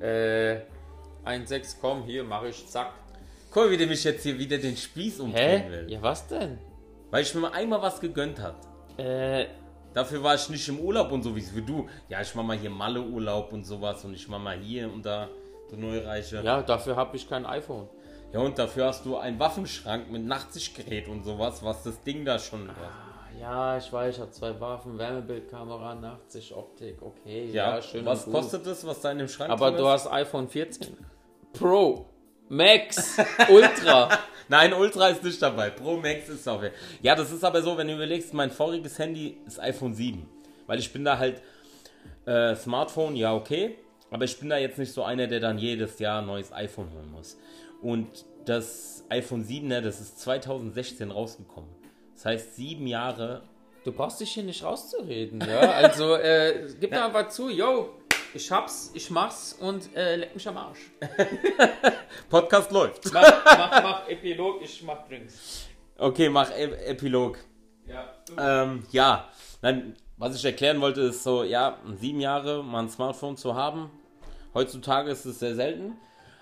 äh, 0.00 0.56
1.6, 1.24 1.76
komm, 1.80 2.02
hier 2.04 2.24
mache 2.24 2.48
ich, 2.48 2.66
zack. 2.66 2.92
Guck 3.50 3.64
mal, 3.64 3.70
wie 3.70 3.76
der 3.76 3.86
mich 3.86 4.04
jetzt 4.04 4.22
hier 4.22 4.38
wieder 4.38 4.58
den 4.58 4.76
Spieß 4.76 5.20
umdrehen 5.20 5.70
will. 5.70 5.86
Ja, 5.88 6.02
was 6.02 6.26
denn? 6.26 6.58
Weil 7.10 7.22
ich 7.22 7.34
mir 7.34 7.42
mal 7.42 7.52
einmal 7.52 7.80
was 7.80 8.00
gegönnt 8.00 8.40
hat. 8.40 8.56
Äh, 8.98 9.46
Dafür 9.94 10.24
war 10.24 10.34
ich 10.34 10.48
nicht 10.50 10.68
im 10.68 10.80
Urlaub 10.80 11.12
und 11.12 11.22
so 11.22 11.36
wie 11.36 11.62
du. 11.62 11.88
Ja, 12.08 12.20
ich 12.20 12.34
mach 12.34 12.42
mal 12.42 12.56
hier 12.58 12.68
Malle-Urlaub 12.68 13.52
und 13.52 13.64
sowas 13.64 14.04
und 14.04 14.12
ich 14.14 14.26
mach 14.28 14.40
mal 14.40 14.58
hier 14.58 14.92
und 14.92 15.06
da 15.06 15.28
der 15.70 15.78
Neureiche. 15.78 16.42
ja, 16.42 16.62
dafür 16.62 16.96
habe 16.96 17.16
ich 17.16 17.28
kein 17.28 17.46
iPhone. 17.46 17.88
Ja, 18.32 18.40
und 18.40 18.58
dafür 18.58 18.86
hast 18.86 19.06
du 19.06 19.16
einen 19.16 19.38
Waffenschrank 19.38 20.10
mit 20.10 20.24
Nachtsichtgerät 20.24 21.06
und 21.06 21.22
sowas, 21.22 21.62
was 21.62 21.84
das 21.84 22.02
Ding 22.02 22.24
da 22.24 22.40
schon. 22.40 22.68
Ah, 22.68 22.74
Ja, 23.40 23.76
ich 23.76 23.92
weiß, 23.92 24.14
ich 24.14 24.20
habe 24.20 24.30
zwei 24.30 24.58
Waffen, 24.60 24.98
Wärmebildkamera, 24.98 26.18
80 26.26 26.54
Optik, 26.54 27.02
okay. 27.02 27.46
Ja, 27.46 27.76
Ja, 27.76 27.82
schön. 27.82 28.04
was 28.04 28.26
und 28.26 28.32
gut. 28.32 28.42
kostet 28.42 28.66
das, 28.66 28.86
was 28.86 29.00
da 29.00 29.10
in 29.10 29.18
dem 29.18 29.28
Schrank 29.28 29.50
Aber 29.50 29.70
du 29.72 29.86
hast 29.86 30.10
iPhone 30.10 30.48
14 30.48 30.96
Pro, 31.52 32.06
Max, 32.48 33.16
Ultra. 33.48 34.08
Nein, 34.48 34.72
Ultra 34.74 35.08
ist 35.08 35.22
nicht 35.22 35.40
dabei. 35.40 35.70
Pro 35.70 35.96
Max 35.96 36.28
ist 36.28 36.48
auch. 36.48 36.62
Ja, 37.00 37.14
das 37.14 37.30
ist 37.32 37.44
aber 37.44 37.62
so, 37.62 37.76
wenn 37.76 37.88
du 37.88 37.94
überlegst, 37.94 38.34
mein 38.34 38.50
voriges 38.50 38.98
Handy 38.98 39.38
ist 39.46 39.60
iPhone 39.60 39.94
7. 39.94 40.28
Weil 40.66 40.78
ich 40.78 40.92
bin 40.92 41.04
da 41.04 41.18
halt 41.18 41.40
äh, 42.26 42.54
Smartphone, 42.56 43.16
ja, 43.16 43.34
okay. 43.34 43.76
Aber 44.10 44.24
ich 44.24 44.38
bin 44.38 44.48
da 44.50 44.58
jetzt 44.58 44.78
nicht 44.78 44.92
so 44.92 45.02
einer, 45.02 45.26
der 45.26 45.40
dann 45.40 45.58
jedes 45.58 45.98
Jahr 45.98 46.20
ein 46.20 46.26
neues 46.26 46.52
iPhone 46.52 46.90
holen 46.92 47.10
muss. 47.10 47.38
Und 47.82 48.24
das 48.44 49.04
iPhone 49.08 49.44
7, 49.44 49.66
ne, 49.66 49.80
das 49.82 50.00
ist 50.00 50.20
2016 50.20 51.10
rausgekommen. 51.10 51.70
Das 52.14 52.24
heißt, 52.24 52.56
sieben 52.56 52.86
Jahre. 52.86 53.42
Du 53.84 53.92
brauchst 53.92 54.20
dich 54.20 54.32
hier 54.32 54.44
nicht 54.44 54.62
rauszureden, 54.64 55.40
ja? 55.40 55.60
Also, 55.60 56.14
äh, 56.14 56.68
gib 56.80 56.90
mir 56.90 57.04
einfach 57.04 57.28
zu, 57.28 57.50
yo, 57.50 57.90
ich 58.32 58.50
hab's, 58.50 58.90
ich 58.94 59.10
mach's 59.10 59.52
und 59.60 59.94
äh, 59.94 60.16
leck 60.16 60.34
mich 60.34 60.48
am 60.48 60.56
Arsch. 60.56 60.90
Podcast 62.30 62.70
läuft. 62.72 63.12
Mach, 63.12 63.44
mach, 63.44 63.82
mach 63.82 64.08
Epilog, 64.08 64.62
ich 64.62 64.82
mach 64.82 65.06
Drinks. 65.06 65.68
Okay, 65.98 66.28
mach 66.28 66.50
e 66.50 66.64
Epilog. 66.86 67.38
Ja. 67.86 68.14
Ähm, 68.38 68.84
ja, 68.90 69.28
Nein, 69.64 69.94
was 70.18 70.36
ich 70.36 70.44
erklären 70.44 70.82
wollte, 70.82 71.00
ist 71.00 71.22
so, 71.22 71.42
ja, 71.42 71.78
sieben 71.98 72.20
Jahre 72.20 72.62
mal 72.62 72.80
ein 72.80 72.90
Smartphone 72.90 73.38
zu 73.38 73.54
haben. 73.54 73.90
Heutzutage 74.52 75.10
ist 75.10 75.24
es 75.24 75.38
sehr 75.38 75.54
selten. 75.54 75.96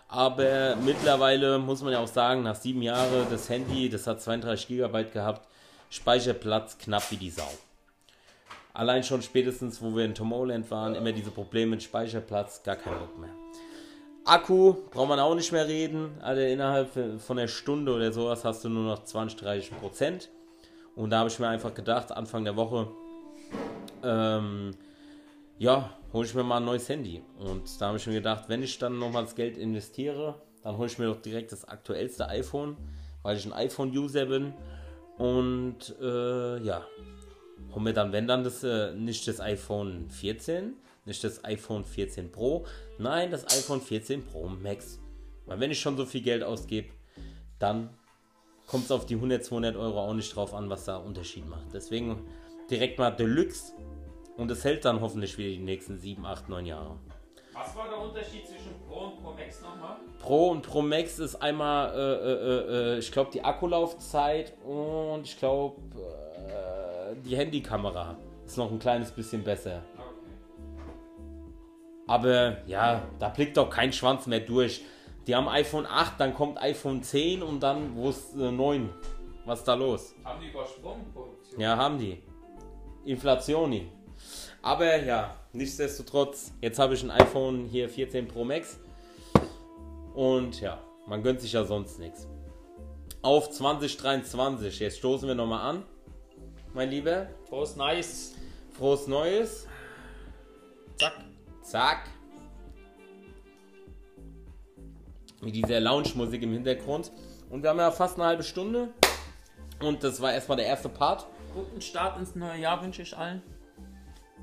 Aber 0.08 0.74
mittlerweile 0.74 1.60
muss 1.60 1.82
man 1.82 1.92
ja 1.92 2.00
auch 2.00 2.08
sagen, 2.08 2.42
nach 2.42 2.56
sieben 2.56 2.82
Jahren 2.82 3.28
das 3.30 3.48
Handy, 3.48 3.88
das 3.88 4.08
hat 4.08 4.20
32 4.20 4.66
GB 4.66 5.04
gehabt, 5.12 5.46
Speicherplatz 5.92 6.78
knapp 6.78 7.10
wie 7.10 7.16
die 7.16 7.28
Sau. 7.28 7.50
Allein 8.72 9.04
schon 9.04 9.20
spätestens, 9.20 9.82
wo 9.82 9.94
wir 9.94 10.06
in 10.06 10.14
Tomorrowland 10.14 10.70
waren, 10.70 10.94
immer 10.94 11.12
diese 11.12 11.30
Probleme 11.30 11.72
mit 11.72 11.82
Speicherplatz, 11.82 12.62
gar 12.62 12.76
kein 12.76 12.98
Bock 12.98 13.18
mehr. 13.18 13.28
Akku, 14.24 14.74
braucht 14.90 15.08
man 15.10 15.20
auch 15.20 15.34
nicht 15.34 15.52
mehr 15.52 15.68
reden. 15.68 16.12
Also 16.22 16.40
innerhalb 16.40 16.88
von 17.20 17.38
einer 17.38 17.46
Stunde 17.46 17.92
oder 17.94 18.10
sowas 18.10 18.42
hast 18.42 18.64
du 18.64 18.70
nur 18.70 18.84
noch 18.84 19.04
20, 19.04 19.38
30 19.40 19.78
Prozent. 19.78 20.30
Und 20.96 21.10
da 21.10 21.18
habe 21.18 21.28
ich 21.28 21.38
mir 21.38 21.48
einfach 21.48 21.74
gedacht, 21.74 22.10
Anfang 22.10 22.44
der 22.44 22.56
Woche, 22.56 22.88
ähm, 24.02 24.70
ja, 25.58 25.90
hole 26.14 26.26
ich 26.26 26.34
mir 26.34 26.42
mal 26.42 26.56
ein 26.56 26.64
neues 26.64 26.88
Handy. 26.88 27.22
Und 27.38 27.78
da 27.78 27.88
habe 27.88 27.98
ich 27.98 28.06
mir 28.06 28.14
gedacht, 28.14 28.44
wenn 28.48 28.62
ich 28.62 28.78
dann 28.78 28.98
nochmal 28.98 29.24
das 29.24 29.34
Geld 29.34 29.58
investiere, 29.58 30.40
dann 30.62 30.78
hole 30.78 30.86
ich 30.86 30.98
mir 30.98 31.08
doch 31.08 31.20
direkt 31.20 31.52
das 31.52 31.66
aktuellste 31.66 32.28
iPhone, 32.28 32.78
weil 33.22 33.36
ich 33.36 33.44
ein 33.44 33.52
iPhone-User 33.52 34.24
bin. 34.24 34.54
Und 35.18 35.94
äh, 36.00 36.58
ja, 36.62 36.86
hole 37.72 37.84
mir 37.84 37.92
dann, 37.92 38.12
wenn 38.12 38.26
dann 38.26 38.44
das, 38.44 38.64
äh, 38.64 38.92
nicht 38.94 39.26
das 39.28 39.40
iPhone 39.40 40.08
14, 40.10 40.74
nicht 41.04 41.22
das 41.24 41.44
iPhone 41.44 41.84
14 41.84 42.32
Pro, 42.32 42.66
nein, 42.98 43.30
das 43.30 43.44
iPhone 43.46 43.80
14 43.80 44.24
Pro 44.24 44.48
Max. 44.48 45.00
Weil 45.46 45.60
wenn 45.60 45.70
ich 45.70 45.80
schon 45.80 45.96
so 45.96 46.06
viel 46.06 46.22
Geld 46.22 46.42
ausgebe, 46.42 46.88
dann 47.58 47.90
kommt 48.66 48.84
es 48.84 48.90
auf 48.90 49.06
die 49.06 49.16
100, 49.16 49.44
200 49.44 49.76
Euro 49.76 50.00
auch 50.00 50.14
nicht 50.14 50.34
drauf 50.34 50.54
an, 50.54 50.70
was 50.70 50.84
da 50.84 50.96
Unterschied 50.96 51.48
macht. 51.48 51.66
Deswegen 51.72 52.26
direkt 52.70 52.98
mal 52.98 53.10
Deluxe 53.10 53.74
und 54.36 54.50
es 54.50 54.64
hält 54.64 54.84
dann 54.84 55.00
hoffentlich 55.00 55.36
wieder 55.36 55.50
die 55.50 55.58
nächsten 55.58 55.98
7, 55.98 56.24
8, 56.24 56.48
9 56.48 56.66
Jahre. 56.66 56.98
Was 57.52 57.76
war 57.76 57.88
der 57.88 57.98
Unterschied 57.98 58.46
zwischen 58.46 58.61
Max 59.52 59.62
nochmal? 59.62 59.96
Pro 60.20 60.50
und 60.50 60.62
Pro 60.62 60.82
Max 60.82 61.18
ist 61.18 61.36
einmal, 61.36 61.92
äh, 61.94 61.98
äh, 61.98 62.94
äh, 62.94 62.98
ich 62.98 63.10
glaube, 63.12 63.30
die 63.32 63.44
Akkulaufzeit 63.44 64.54
und 64.64 65.22
ich 65.24 65.38
glaube, 65.38 65.80
äh, 65.96 67.14
die 67.24 67.36
Handykamera 67.36 68.16
ist 68.46 68.56
noch 68.56 68.70
ein 68.70 68.78
kleines 68.78 69.10
bisschen 69.10 69.42
besser. 69.42 69.82
Aber 72.06 72.58
ja, 72.66 73.02
da 73.18 73.28
blickt 73.28 73.56
doch 73.56 73.70
kein 73.70 73.92
Schwanz 73.92 74.26
mehr 74.26 74.40
durch. 74.40 74.82
Die 75.26 75.36
haben 75.36 75.48
iPhone 75.48 75.86
8, 75.86 76.18
dann 76.18 76.34
kommt 76.34 76.60
iPhone 76.60 77.02
10 77.02 77.42
und 77.42 77.60
dann, 77.60 77.96
wo 77.96 78.10
ist 78.10 78.34
äh, 78.34 78.50
9? 78.50 78.90
Was 79.44 79.60
ist 79.60 79.68
da 79.68 79.74
los? 79.74 80.14
Haben 80.24 80.40
die 80.40 80.48
übersprungen, 80.48 81.12
Produktion? 81.12 81.60
Ja, 81.60 81.76
haben 81.76 81.98
die. 81.98 82.22
Inflationi. 83.04 83.88
Aber 84.62 85.02
ja, 85.02 85.36
nichtsdestotrotz, 85.52 86.52
jetzt 86.60 86.78
habe 86.78 86.94
ich 86.94 87.02
ein 87.02 87.10
iPhone 87.10 87.66
hier 87.66 87.88
14 87.88 88.28
Pro 88.28 88.44
Max. 88.44 88.78
Und 90.14 90.60
ja, 90.60 90.82
man 91.06 91.22
gönnt 91.22 91.40
sich 91.40 91.52
ja 91.52 91.64
sonst 91.64 91.98
nichts. 91.98 92.28
Auf 93.22 93.50
2023, 93.50 94.80
jetzt 94.80 94.98
stoßen 94.98 95.28
wir 95.28 95.34
nochmal 95.34 95.62
an, 95.68 95.84
mein 96.74 96.90
Lieber. 96.90 97.28
Prost, 97.48 97.76
nice. 97.76 98.34
Frohes 98.72 99.06
Neues. 99.06 99.66
Zack. 100.96 101.12
Zack. 101.62 102.08
Mit 105.40 105.54
dieser 105.54 105.80
Lounge-Musik 105.80 106.42
im 106.42 106.52
Hintergrund. 106.52 107.12
Und 107.50 107.62
wir 107.62 107.70
haben 107.70 107.78
ja 107.78 107.90
fast 107.90 108.16
eine 108.16 108.26
halbe 108.26 108.42
Stunde. 108.42 108.88
Und 109.80 110.02
das 110.02 110.20
war 110.20 110.32
erstmal 110.32 110.56
der 110.56 110.66
erste 110.66 110.88
Part. 110.88 111.26
Guten 111.54 111.82
Start 111.82 112.18
ins 112.18 112.34
neue 112.34 112.58
Jahr 112.58 112.82
wünsche 112.82 113.02
ich 113.02 113.16
allen. 113.16 113.42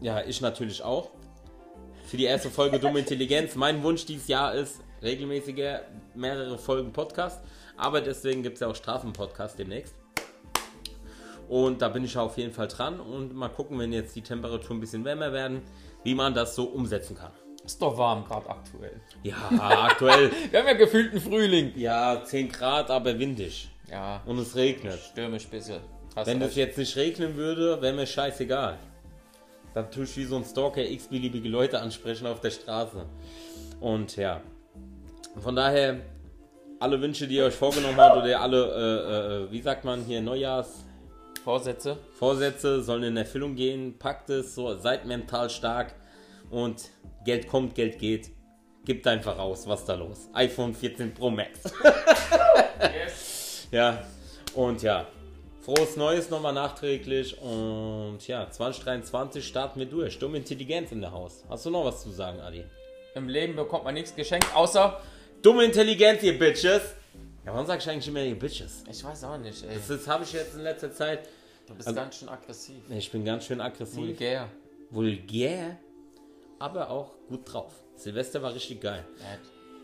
Ja, 0.02 0.24
ich 0.24 0.42
natürlich 0.42 0.84
auch. 0.84 1.10
Für 2.06 2.18
die 2.18 2.26
erste 2.26 2.50
Folge 2.50 2.80
Dumme 2.80 3.00
Intelligenz. 3.00 3.56
Mein 3.56 3.82
Wunsch 3.82 4.06
dieses 4.06 4.28
Jahr 4.28 4.54
ist 4.54 4.82
regelmäßiger 5.02 5.82
mehrere 6.16 6.58
Folgen 6.58 6.92
Podcast. 6.94 7.42
Aber 7.78 8.02
deswegen 8.02 8.44
gibt 8.44 8.56
es 8.56 8.62
ja 8.62 8.68
auch 8.68 8.76
Strafen-Podcast 8.76 9.58
demnächst. 9.58 9.96
Und 11.48 11.82
da 11.82 11.90
bin 11.90 12.04
ich 12.04 12.16
auf 12.18 12.38
jeden 12.38 12.54
Fall 12.54 12.68
dran. 12.68 13.00
Und 13.00 13.34
mal 13.34 13.50
gucken, 13.50 13.80
wenn 13.80 13.92
jetzt 13.92 14.16
die 14.16 14.22
Temperaturen 14.22 14.78
ein 14.78 14.82
bisschen 14.82 15.04
wärmer 15.06 15.34
werden, 15.34 15.62
wie 16.04 16.14
man 16.14 16.34
das 16.34 16.56
so 16.56 16.66
umsetzen 16.66 17.18
kann. 17.18 17.32
Ist 17.66 17.82
doch 17.82 17.98
warm 17.98 18.24
gerade 18.26 18.50
aktuell. 18.50 19.02
Ja, 19.24 19.36
aktuell. 19.50 20.32
Wir 20.52 20.60
haben 20.60 20.68
ja 20.68 20.74
gefühlt 20.74 21.12
einen 21.12 21.22
Frühling. 21.22 21.74
Ja, 21.76 22.24
10 22.24 22.50
Grad, 22.52 22.90
aber 22.90 23.18
windig. 23.18 23.70
Ja, 23.90 24.22
Und 24.26 24.38
es 24.40 24.56
regnet. 24.56 25.00
stürmisch 25.00 25.48
bisschen. 25.48 25.82
Hast 26.16 26.28
Wenn 26.28 26.42
es 26.42 26.56
jetzt 26.56 26.78
nicht 26.78 26.96
regnen 26.96 27.36
würde, 27.36 27.82
wäre 27.82 27.94
mir 27.94 28.06
scheißegal. 28.06 28.78
Dann 29.74 29.92
tue 29.92 30.04
ich 30.04 30.18
wie 30.18 30.26
so 30.26 30.36
ein 30.36 30.44
Stalker 30.44 30.84
x-beliebige 30.84 31.48
Leute 31.50 31.80
ansprechen 31.80 32.28
auf 32.28 32.42
der 32.42 32.52
Straße. 32.52 33.06
Und 33.80 34.16
ja. 34.16 34.42
Von 35.38 35.56
daher, 35.56 36.02
alle 36.80 37.02
Wünsche, 37.02 37.28
die 37.28 37.36
ihr 37.36 37.46
euch 37.46 37.56
vorgenommen 37.56 37.98
habt, 37.98 38.18
oder 38.18 38.40
alle, 38.40 38.66
äh, 38.66 39.46
äh, 39.46 39.52
wie 39.52 39.62
sagt 39.62 39.86
man 39.86 40.04
hier, 40.04 40.22
Neujahrs. 40.22 40.86
Vorsätze. 41.44 41.98
Vorsätze 42.14 42.84
sollen 42.84 43.04
in 43.04 43.18
Erfüllung 43.18 43.56
gehen. 43.56 43.98
Packt 43.98 44.30
es, 44.30 44.56
so, 44.56 44.78
seid 44.78 45.06
mental 45.06 45.50
stark 45.50 45.96
und 46.52 46.90
Geld 47.26 47.48
kommt, 47.48 47.76
Geld 47.76 47.98
geht. 47.98 48.32
Gibt 48.86 49.08
einfach 49.08 49.38
raus, 49.38 49.68
was 49.68 49.86
da 49.86 49.96
los. 49.96 50.30
iPhone 50.34 50.74
14 50.74 51.14
Pro 51.14 51.30
Max. 51.30 51.62
ja, 53.72 54.04
und 54.56 54.82
ja, 54.82 55.06
frohes 55.62 55.96
Neues 55.96 56.30
nochmal 56.30 56.54
nachträglich 56.54 57.40
und 57.42 58.20
ja, 58.28 58.50
2023 58.50 59.46
starten 59.46 59.80
wir 59.80 59.86
durch. 59.86 60.18
Dumme 60.20 60.38
Intelligenz 60.38 60.92
in 60.92 61.02
der 61.02 61.12
Haus. 61.12 61.44
Hast 61.50 61.66
du 61.66 61.70
noch 61.70 61.86
was 61.86 62.02
zu 62.02 62.10
sagen, 62.10 62.40
Adi? 62.42 62.64
Im 63.16 63.28
Leben 63.28 63.56
bekommt 63.56 63.84
man 63.84 63.94
nichts 63.94 64.16
geschenkt, 64.16 64.48
außer. 64.56 65.00
Dumme 65.42 65.64
Intelligenz, 65.66 66.22
ihr 66.24 66.38
Bitches. 66.38 66.82
Ja, 67.46 67.54
warum 67.54 67.66
sag 67.66 67.80
ich 67.80 67.90
eigentlich 67.90 68.08
immer 68.08 68.22
ihr 68.22 68.38
Bitches? 68.38 68.84
Ich 68.90 69.04
weiß 69.04 69.24
auch 69.24 69.38
nicht, 69.38 69.64
ey. 69.64 69.76
Das, 69.76 69.88
das 69.88 70.08
habe 70.08 70.24
ich 70.24 70.34
jetzt 70.34 70.56
in 70.56 70.62
letzter 70.62 70.92
Zeit. 70.94 71.28
Du 71.68 71.76
bist 71.76 71.88
Also- 71.88 72.00
ganz 72.00 72.18
schön 72.18 72.30
aggressiv. 72.30 72.76
Ich 72.90 73.12
bin 73.12 73.24
ganz 73.24 73.46
schön 73.46 73.62
aggressiv. 73.62 73.98
Vulgär. 73.98 74.50
vulgär, 74.90 75.78
aber 76.58 76.90
auch 76.90 77.12
gut 77.28 77.52
drauf. 77.52 77.74
Silvester 77.96 78.42
war 78.42 78.54
richtig 78.54 78.82
geil. 78.82 79.06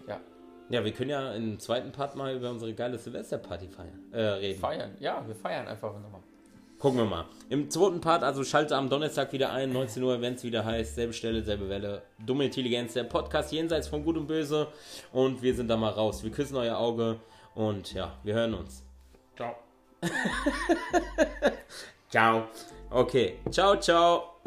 Ja. 0.08 0.20
Ja, 0.72 0.84
wir 0.84 0.92
können 0.94 1.12
ja 1.12 1.32
im 1.36 1.60
zweiten 1.60 1.92
Part 1.92 2.16
mal 2.16 2.36
über 2.36 2.50
unsere 2.50 2.74
geile 2.74 2.98
Silvesterparty 2.98 3.68
feiern, 3.68 4.00
äh, 4.12 4.20
reden. 4.20 4.60
Feiern. 4.60 4.96
Ja, 5.00 5.24
wir 5.28 5.36
feiern 5.36 5.68
einfach 5.68 5.94
nochmal. 6.02 6.22
Gucken 6.86 7.00
wir 7.00 7.06
mal. 7.06 7.26
Im 7.50 7.72
zweiten 7.72 8.00
Part, 8.00 8.22
also 8.22 8.44
schalte 8.44 8.78
am 8.78 8.92
Donnerstag 8.92 9.34
wieder 9.34 9.52
ein, 9.52 9.74
19 9.74 10.04
Uhr, 10.04 10.22
wenn 10.22 10.36
es 10.36 10.44
wieder 10.44 10.64
heißt, 10.64 10.94
selbe 10.94 11.14
Stelle, 11.14 11.42
selbe 11.42 11.68
Welle. 11.68 12.04
Dumme 12.24 12.46
Intelligenz, 12.46 12.94
der 12.94 13.06
Podcast 13.06 13.52
jenseits 13.52 13.88
von 13.88 14.04
Gut 14.04 14.18
und 14.18 14.28
Böse. 14.28 14.68
Und 15.12 15.42
wir 15.42 15.56
sind 15.56 15.68
da 15.68 15.78
mal 15.78 15.90
raus. 15.90 16.24
Wir 16.24 16.30
küssen 16.30 16.58
euer 16.58 16.78
Auge 16.78 17.20
und 17.56 17.92
ja, 17.96 18.14
wir 18.22 18.36
hören 18.36 18.54
uns. 18.54 18.84
Ciao. 19.36 19.56
Ciao. 22.12 22.50
Okay. 22.92 23.40
Ciao, 23.50 23.80
ciao. 23.80 24.42